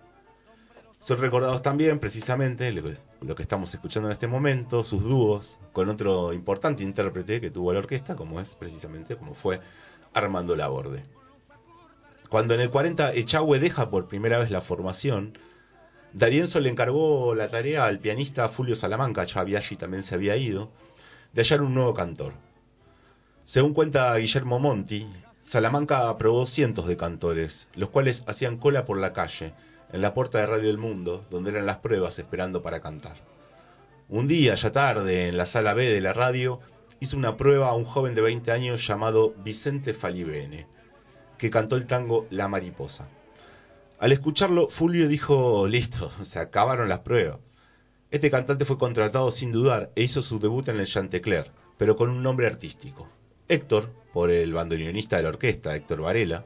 Son 1.00 1.20
recordados 1.20 1.62
también, 1.62 2.00
precisamente, 2.00 2.72
lo 2.72 3.36
que 3.36 3.42
estamos 3.42 3.74
escuchando 3.74 4.08
en 4.08 4.14
este 4.14 4.28
momento, 4.28 4.84
sus 4.86 5.04
dúos 5.04 5.60
con 5.74 5.90
otro 5.90 6.32
importante 6.32 6.82
intérprete 6.82 7.42
que 7.42 7.52
tuvo 7.52 7.74
la 7.74 7.80
orquesta, 7.80 8.16
como 8.16 8.40
es 8.40 8.56
precisamente 8.56 9.18
como 9.18 9.34
fue 9.34 9.60
Armando 10.14 10.56
Laborde. 10.56 11.04
Cuando 12.30 12.54
en 12.54 12.62
el 12.62 12.70
40 12.70 13.14
Echagüe 13.14 13.60
deja 13.60 13.90
por 13.90 14.08
primera 14.08 14.40
vez 14.40 14.50
la 14.50 14.62
formación, 14.62 15.38
Darienzo 16.14 16.60
le 16.60 16.70
encargó 16.70 17.34
la 17.34 17.48
tarea 17.50 17.86
al 17.86 17.98
pianista 17.98 18.48
Fulvio 18.48 18.76
Salamanca, 18.76 19.24
ya 19.24 19.42
allí 19.42 19.76
también 19.76 20.04
se 20.04 20.14
había 20.14 20.38
ido, 20.38 20.70
de 21.34 21.42
hallar 21.42 21.64
un 21.64 21.74
nuevo 21.74 21.96
cantor. 21.96 22.34
Según 23.46 23.74
cuenta 23.74 24.16
Guillermo 24.16 24.60
Monti, 24.60 25.08
Salamanca 25.42 26.10
aprobó 26.10 26.46
cientos 26.46 26.88
de 26.88 26.98
cantores, 26.98 27.68
los 27.74 27.90
cuales 27.90 28.24
hacían 28.28 28.58
cola 28.58 28.86
por 28.86 29.00
la 29.00 29.12
calle, 29.12 29.54
en 29.92 30.02
la 30.02 30.14
puerta 30.14 30.38
de 30.38 30.46
Radio 30.46 30.68
del 30.68 30.78
Mundo, 30.78 31.26
donde 31.32 31.50
eran 31.50 31.66
las 31.66 31.78
pruebas 31.78 32.20
esperando 32.20 32.62
para 32.62 32.80
cantar. 32.80 33.18
Un 34.08 34.28
día, 34.28 34.54
ya 34.54 34.72
tarde, 34.72 35.30
en 35.30 35.38
la 35.38 35.48
sala 35.48 35.74
B 35.74 35.90
de 35.90 36.02
la 36.02 36.14
radio, 36.14 36.60
hizo 37.00 37.18
una 37.18 37.38
prueba 37.38 37.70
a 37.70 37.76
un 37.76 37.86
joven 37.86 38.14
de 38.14 38.22
20 38.22 38.52
años 38.52 38.86
llamado 38.86 39.34
Vicente 39.44 39.96
Falibene, 39.96 40.68
que 41.40 41.50
cantó 41.50 41.76
el 41.76 41.88
tango 41.88 42.28
La 42.30 42.48
Mariposa. 42.48 43.08
Al 44.04 44.12
escucharlo, 44.12 44.68
Fulvio 44.68 45.08
dijo, 45.08 45.66
listo, 45.66 46.12
se 46.24 46.38
acabaron 46.38 46.90
las 46.90 47.00
pruebas. 47.00 47.40
Este 48.12 48.30
cantante 48.30 48.66
fue 48.66 48.78
contratado 48.78 49.32
sin 49.32 49.54
dudar 49.54 49.94
e 49.96 50.04
hizo 50.04 50.22
su 50.22 50.40
debut 50.40 50.68
en 50.68 50.82
el 50.82 50.88
Chantecler, 50.88 51.52
pero 51.78 51.96
con 51.96 52.10
un 52.10 52.22
nombre 52.22 52.46
artístico. 52.46 53.08
Héctor, 53.48 53.94
por 54.12 54.30
el 54.30 54.52
bandoneonista 54.52 55.16
de 55.16 55.24
la 55.24 55.30
orquesta, 55.30 55.74
Héctor 55.74 56.02
Varela, 56.02 56.44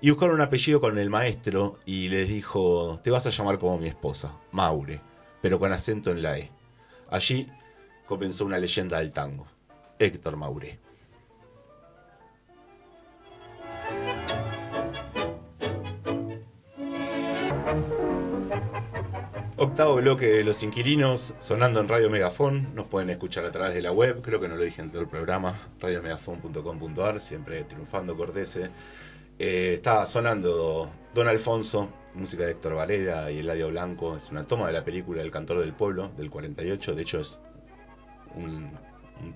y 0.00 0.10
buscaron 0.10 0.36
un 0.36 0.42
apellido 0.42 0.80
con 0.80 0.96
el 0.96 1.10
maestro 1.10 1.80
y 1.84 2.06
les 2.10 2.28
dijo, 2.28 3.00
te 3.02 3.10
vas 3.10 3.26
a 3.26 3.30
llamar 3.30 3.58
como 3.58 3.76
mi 3.76 3.88
esposa, 3.88 4.38
Maure, 4.52 5.00
pero 5.42 5.58
con 5.58 5.72
acento 5.72 6.12
en 6.12 6.22
la 6.22 6.38
E. 6.38 6.52
Allí 7.10 7.48
comenzó 8.06 8.44
una 8.44 8.58
leyenda 8.58 9.00
del 9.00 9.10
tango, 9.10 9.48
Héctor 9.98 10.36
Mauré. 10.36 10.78
Octavo 19.56 19.94
bloque 19.94 20.26
de 20.26 20.42
Los 20.42 20.64
Inquilinos, 20.64 21.32
sonando 21.38 21.78
en 21.78 21.86
Radio 21.86 22.10
Megafón. 22.10 22.74
Nos 22.74 22.86
pueden 22.86 23.08
escuchar 23.10 23.44
a 23.44 23.52
través 23.52 23.72
de 23.72 23.82
la 23.82 23.92
web, 23.92 24.20
creo 24.20 24.40
que 24.40 24.48
no 24.48 24.56
lo 24.56 24.64
dije 24.64 24.82
en 24.82 24.90
todo 24.90 25.00
el 25.00 25.06
programa, 25.06 25.56
radiomegafon.com.ar, 25.78 27.20
siempre 27.20 27.62
triunfando 27.62 28.16
Cortese. 28.16 28.70
Eh, 29.38 29.74
está 29.74 30.06
sonando 30.06 30.90
Don 31.14 31.28
Alfonso, 31.28 31.88
música 32.14 32.44
de 32.44 32.50
Héctor 32.50 32.74
Valera 32.74 33.30
y 33.30 33.38
Eladio 33.38 33.68
Blanco. 33.68 34.16
Es 34.16 34.28
una 34.32 34.44
toma 34.44 34.66
de 34.66 34.72
la 34.72 34.84
película 34.84 35.22
El 35.22 35.30
Cantor 35.30 35.60
del 35.60 35.72
Pueblo, 35.72 36.10
del 36.16 36.30
48. 36.30 36.96
De 36.96 37.02
hecho, 37.02 37.20
es 37.20 37.38
un, 38.34 38.72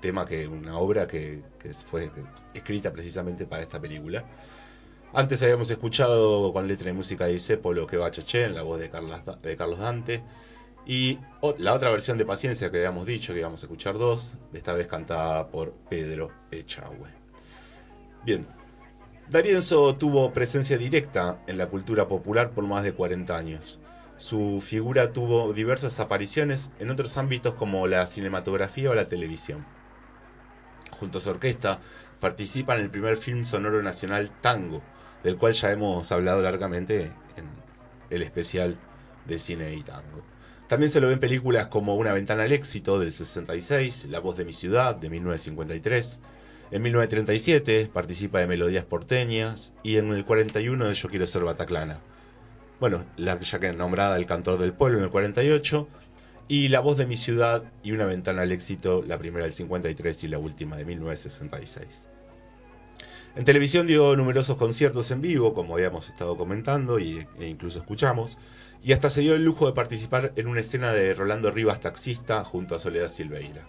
tema 0.01 0.27
que, 0.27 0.49
una 0.49 0.79
obra 0.79 1.07
que, 1.07 1.43
fue 1.89 2.11
escrita 2.55 2.93
precisamente 2.93 3.47
para 3.47 3.63
esta 3.63 3.81
película. 3.81 4.25
Antes 5.15 5.43
habíamos 5.43 5.71
escuchado 5.71 6.53
con 6.53 6.69
letra 6.69 6.91
y 6.91 6.93
música 6.93 7.25
de 7.25 7.35
Isepolo 7.35 7.87
que 7.87 7.97
va 7.97 8.11
Cheche 8.11 8.45
en 8.45 8.55
la 8.55 8.63
voz 8.63 8.79
de 8.79 8.91
Carlos, 8.91 9.23
de 9.41 9.57
Carlos 9.57 9.79
Dante. 9.79 10.23
Y 10.87 11.19
la 11.59 11.73
otra 11.73 11.91
versión 11.91 12.19
de 12.19 12.27
Paciencia 12.27 12.71
que 12.71 12.77
habíamos 12.79 13.07
dicho 13.07 13.33
que 13.33 13.41
íbamos 13.41 13.63
a 13.63 13.67
escuchar 13.67 13.97
dos, 13.97 14.37
esta 14.53 14.75
vez 14.75 14.87
cantada 14.87 15.49
por 15.49 15.73
Pedro 15.89 16.31
Echagüe. 16.51 17.09
Bien, 18.25 18.47
Darienzo 19.31 19.97
tuvo 19.97 20.33
presencia 20.33 20.77
directa 20.77 21.43
en 21.47 21.57
la 21.57 21.69
cultura 21.69 22.07
popular 22.07 22.51
por 22.51 22.65
más 22.65 22.85
de 22.85 22.93
40 22.93 23.37
años. 23.37 23.81
Su 24.19 24.61
figura 24.63 25.13
tuvo 25.13 25.53
diversas 25.55 26.01
apariciones 26.01 26.71
en 26.81 26.91
otros 26.91 27.17
ámbitos 27.17 27.55
como 27.55 27.87
la 27.87 28.07
cinematografía 28.07 28.91
o 28.91 28.95
la 28.95 29.09
televisión. 29.09 29.65
Junto 30.99 31.19
a 31.19 31.21
su 31.21 31.31
orquesta, 31.31 31.81
participa 32.21 32.75
en 32.75 32.83
el 32.83 32.91
primer 32.91 33.17
film 33.17 33.45
sonoro 33.45 33.83
nacional 33.83 34.31
Tango, 34.41 34.83
del 35.23 35.37
cual 35.37 35.53
ya 35.53 35.73
hemos 35.73 36.11
hablado 36.13 36.43
largamente 36.43 37.13
en 37.37 37.49
el 38.11 38.23
especial 38.23 38.77
de 39.27 39.39
cine 39.39 39.75
y 39.75 39.83
tango. 39.83 40.23
También 40.69 40.91
se 40.91 41.01
lo 41.01 41.07
ve 41.07 41.15
en 41.15 41.21
películas 41.21 41.69
como 41.69 41.97
Una 41.97 42.13
ventana 42.13 42.43
al 42.43 42.53
éxito 42.53 42.99
del 42.99 43.11
66, 43.11 44.07
La 44.11 44.21
voz 44.21 44.37
de 44.37 44.45
mi 44.45 44.53
ciudad 44.53 44.95
de 44.95 45.09
1953. 45.09 46.21
En 46.71 46.83
1937 46.83 47.91
participa 47.93 48.41
de 48.41 48.47
Melodías 48.47 48.85
porteñas 48.85 49.73
y 49.83 49.97
en 49.97 50.13
el 50.13 50.27
41 50.27 50.87
de 50.87 50.95
Yo 50.95 51.09
quiero 51.09 51.27
ser 51.27 51.45
Bataclana. 51.45 52.01
Bueno, 52.81 53.07
la 53.17 53.41
ya 53.41 53.59
que 53.59 53.73
nombrada 53.73 54.17
El 54.17 54.27
cantor 54.27 54.59
del 54.59 54.75
pueblo 54.75 54.99
en 54.99 55.05
el 55.05 55.11
48 55.11 55.89
y 56.49 56.69
La 56.69 56.81
voz 56.81 56.99
de 56.99 57.07
mi 57.07 57.17
ciudad 57.17 57.65
y 57.83 57.93
Una 57.93 58.05
ventana 58.05 58.43
al 58.43 58.53
éxito, 58.53 59.03
la 59.03 59.19
primera 59.19 59.45
del 59.45 59.55
53 59.55 60.25
y 60.25 60.29
la 60.29 60.39
última 60.39 60.77
de 60.77 60.85
1966. 60.85 62.09
En 63.37 63.45
televisión 63.45 63.87
dio 63.87 64.17
numerosos 64.17 64.57
conciertos 64.57 65.11
en 65.11 65.21
vivo, 65.21 65.55
como 65.55 65.75
habíamos 65.75 66.09
estado 66.09 66.37
comentando 66.37 66.99
y, 66.99 67.27
e 67.39 67.47
incluso 67.47 67.79
escuchamos, 67.79 68.37
y 68.83 68.93
hasta 68.93 69.11
se 69.11 69.21
dio 69.21 69.35
el 69.35 69.45
lujo 69.45 69.67
de 69.67 69.75
participar 69.75 70.33
en 70.37 70.49
una 70.49 70.61
escena 70.61 70.93
de 70.93 71.15
Rolando 71.15 71.51
Rivas 71.51 71.81
taxista 71.81 72.43
junto 72.45 72.75
a 72.75 72.79
Soledad 72.79 73.09
Silveira. 73.09 73.67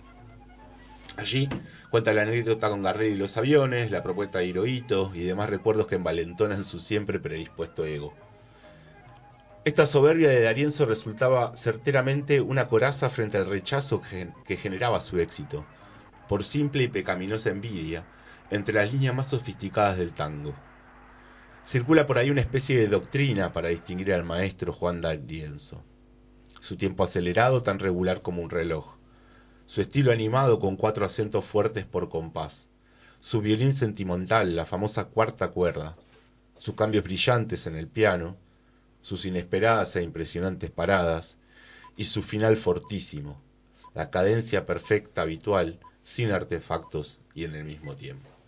Allí 1.17 1.49
cuenta 1.89 2.13
la 2.13 2.21
anécdota 2.21 2.69
con 2.69 2.81
Garrel 2.81 3.13
y 3.13 3.17
los 3.17 3.35
aviones, 3.37 3.91
la 3.91 4.03
propuesta 4.03 4.39
de 4.39 4.45
Hirohito 4.45 5.11
y 5.13 5.23
demás 5.23 5.49
recuerdos 5.49 5.87
que 5.87 5.95
envalentonan 5.95 6.63
su 6.63 6.79
siempre 6.79 7.19
predispuesto 7.19 7.85
ego. 7.85 8.13
Esta 9.65 9.85
soberbia 9.85 10.29
de 10.29 10.41
Darienzo 10.41 10.85
resultaba 10.85 11.55
certeramente 11.57 12.39
una 12.39 12.67
coraza 12.67 13.09
frente 13.09 13.37
al 13.37 13.47
rechazo 13.47 14.01
que 14.45 14.57
generaba 14.57 14.99
su 14.99 15.19
éxito, 15.19 15.65
por 16.29 16.43
simple 16.43 16.83
y 16.83 16.87
pecaminosa 16.87 17.49
envidia, 17.49 18.05
entre 18.51 18.75
las 18.75 18.91
líneas 18.91 19.15
más 19.15 19.29
sofisticadas 19.29 19.97
del 19.97 20.13
tango. 20.13 20.53
Circula 21.65 22.07
por 22.07 22.17
ahí 22.17 22.31
una 22.31 22.41
especie 22.41 22.79
de 22.79 22.87
doctrina 22.87 23.51
para 23.51 23.69
distinguir 23.69 24.13
al 24.13 24.23
maestro 24.23 24.73
Juan 24.73 25.01
D'Arienzo. 25.01 25.83
Su 26.59 26.75
tiempo 26.75 27.03
acelerado 27.03 27.63
tan 27.63 27.79
regular 27.79 28.21
como 28.21 28.41
un 28.41 28.49
reloj. 28.49 28.95
Su 29.65 29.81
estilo 29.81 30.11
animado 30.11 30.59
con 30.59 30.75
cuatro 30.77 31.05
acentos 31.05 31.45
fuertes 31.45 31.85
por 31.85 32.09
compás. 32.09 32.67
Su 33.19 33.41
violín 33.41 33.73
sentimental, 33.73 34.55
la 34.55 34.65
famosa 34.65 35.05
cuarta 35.05 35.49
cuerda. 35.49 35.95
Sus 36.57 36.73
cambios 36.73 37.03
brillantes 37.03 37.67
en 37.67 37.75
el 37.75 37.87
piano. 37.87 38.35
Sus 39.01 39.25
inesperadas 39.25 39.95
e 39.95 40.01
impresionantes 40.01 40.71
paradas. 40.71 41.37
Y 41.95 42.05
su 42.05 42.23
final 42.23 42.57
fortísimo. 42.57 43.39
La 43.93 44.09
cadencia 44.09 44.65
perfecta 44.65 45.21
habitual, 45.21 45.79
sin 46.01 46.31
artefactos 46.31 47.19
y 47.35 47.43
en 47.43 47.55
el 47.55 47.65
mismo 47.65 47.95
tiempo. 47.95 48.38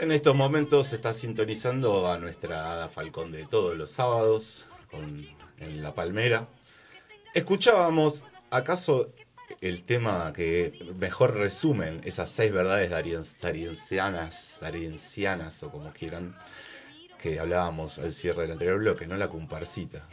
En 0.00 0.12
estos 0.12 0.34
momentos 0.34 0.86
se 0.86 0.96
está 0.96 1.12
sintonizando 1.12 2.10
a 2.10 2.16
nuestra 2.16 2.72
Hada 2.72 2.88
Falcón 2.88 3.32
de 3.32 3.44
todos 3.44 3.76
los 3.76 3.90
sábados 3.90 4.66
en 5.58 5.82
La 5.82 5.94
Palmera. 5.94 6.48
Escuchábamos, 7.34 8.24
¿acaso 8.48 9.12
el 9.60 9.82
tema 9.82 10.32
que 10.34 10.72
mejor 10.98 11.36
resumen 11.36 12.00
esas 12.02 12.30
seis 12.30 12.50
verdades 12.50 12.88
dariencianas, 13.42 14.56
dariencianas 14.58 15.62
o 15.64 15.70
como 15.70 15.92
quieran, 15.92 16.34
que 17.20 17.38
hablábamos 17.38 17.98
al 17.98 18.14
cierre 18.14 18.44
del 18.44 18.52
anterior 18.52 18.78
bloque, 18.78 19.06
¿no? 19.06 19.18
La 19.18 19.28
comparsita. 19.28 20.08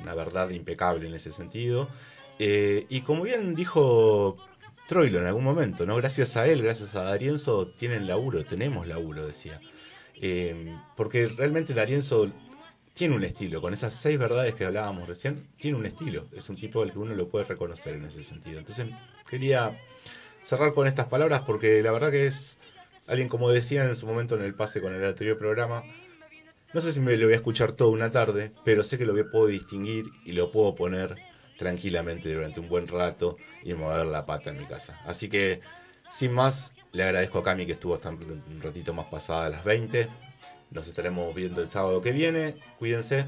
Una, 0.00 0.14
verdad 0.14 0.48
impecable 0.48 1.06
en 1.06 1.14
ese 1.14 1.30
sentido. 1.30 1.90
Eh, 2.38 2.86
y 2.88 3.02
como 3.02 3.24
bien 3.24 3.54
dijo 3.54 4.38
Troilo 4.86 5.18
en 5.20 5.26
algún 5.26 5.44
momento, 5.44 5.86
¿no? 5.86 5.96
Gracias 5.96 6.36
a 6.36 6.46
él, 6.46 6.62
gracias 6.62 6.94
a 6.94 7.04
Darienzo, 7.04 7.68
tienen 7.68 8.06
laburo, 8.06 8.44
tenemos 8.44 8.86
laburo, 8.86 9.26
decía. 9.26 9.60
Eh, 10.20 10.76
porque 10.96 11.28
realmente 11.28 11.74
Darienzo 11.74 12.30
tiene 12.92 13.16
un 13.16 13.24
estilo, 13.24 13.60
con 13.60 13.72
esas 13.72 13.92
seis 13.94 14.18
verdades 14.18 14.54
que 14.54 14.64
hablábamos 14.64 15.08
recién, 15.08 15.48
tiene 15.58 15.76
un 15.76 15.86
estilo, 15.86 16.28
es 16.32 16.48
un 16.48 16.56
tipo 16.56 16.82
al 16.82 16.92
que 16.92 16.98
uno 16.98 17.14
lo 17.14 17.28
puede 17.28 17.44
reconocer 17.44 17.94
en 17.94 18.04
ese 18.04 18.22
sentido. 18.22 18.58
Entonces 18.58 18.86
quería 19.28 19.80
cerrar 20.42 20.74
con 20.74 20.86
estas 20.86 21.06
palabras 21.06 21.42
porque 21.46 21.82
la 21.82 21.90
verdad 21.90 22.10
que 22.10 22.26
es 22.26 22.58
alguien 23.06 23.28
como 23.28 23.50
decía 23.50 23.84
en 23.84 23.96
su 23.96 24.06
momento 24.06 24.36
en 24.36 24.42
el 24.42 24.54
pase 24.54 24.80
con 24.80 24.94
el 24.94 25.04
anterior 25.04 25.38
programa, 25.38 25.82
no 26.72 26.80
sé 26.80 26.92
si 26.92 27.00
me 27.00 27.16
lo 27.16 27.26
voy 27.26 27.34
a 27.34 27.36
escuchar 27.36 27.72
toda 27.72 27.90
una 27.90 28.10
tarde, 28.10 28.52
pero 28.64 28.82
sé 28.82 28.98
que 28.98 29.06
lo 29.06 29.30
puedo 29.30 29.46
distinguir 29.46 30.06
y 30.24 30.32
lo 30.32 30.52
puedo 30.52 30.74
poner 30.74 31.16
tranquilamente 31.56 32.32
durante 32.32 32.60
un 32.60 32.68
buen 32.68 32.86
rato 32.86 33.36
y 33.62 33.74
mover 33.74 34.06
la 34.06 34.26
pata 34.26 34.50
en 34.50 34.58
mi 34.58 34.66
casa. 34.66 35.00
Así 35.04 35.28
que, 35.28 35.60
sin 36.10 36.32
más, 36.32 36.72
le 36.92 37.02
agradezco 37.02 37.38
a 37.38 37.44
Cami 37.44 37.66
que 37.66 37.72
estuvo 37.72 37.94
hasta 37.94 38.10
un 38.10 38.60
ratito 38.62 38.92
más 38.92 39.06
pasada 39.06 39.46
a 39.46 39.50
las 39.50 39.64
20. 39.64 40.08
Nos 40.70 40.88
estaremos 40.88 41.34
viendo 41.34 41.60
el 41.60 41.68
sábado 41.68 42.00
que 42.00 42.12
viene. 42.12 42.56
Cuídense 42.78 43.26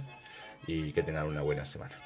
y 0.67 0.93
que 0.93 1.03
tengan 1.03 1.27
una 1.27 1.43
buena 1.43 1.65
semana. 1.65 2.06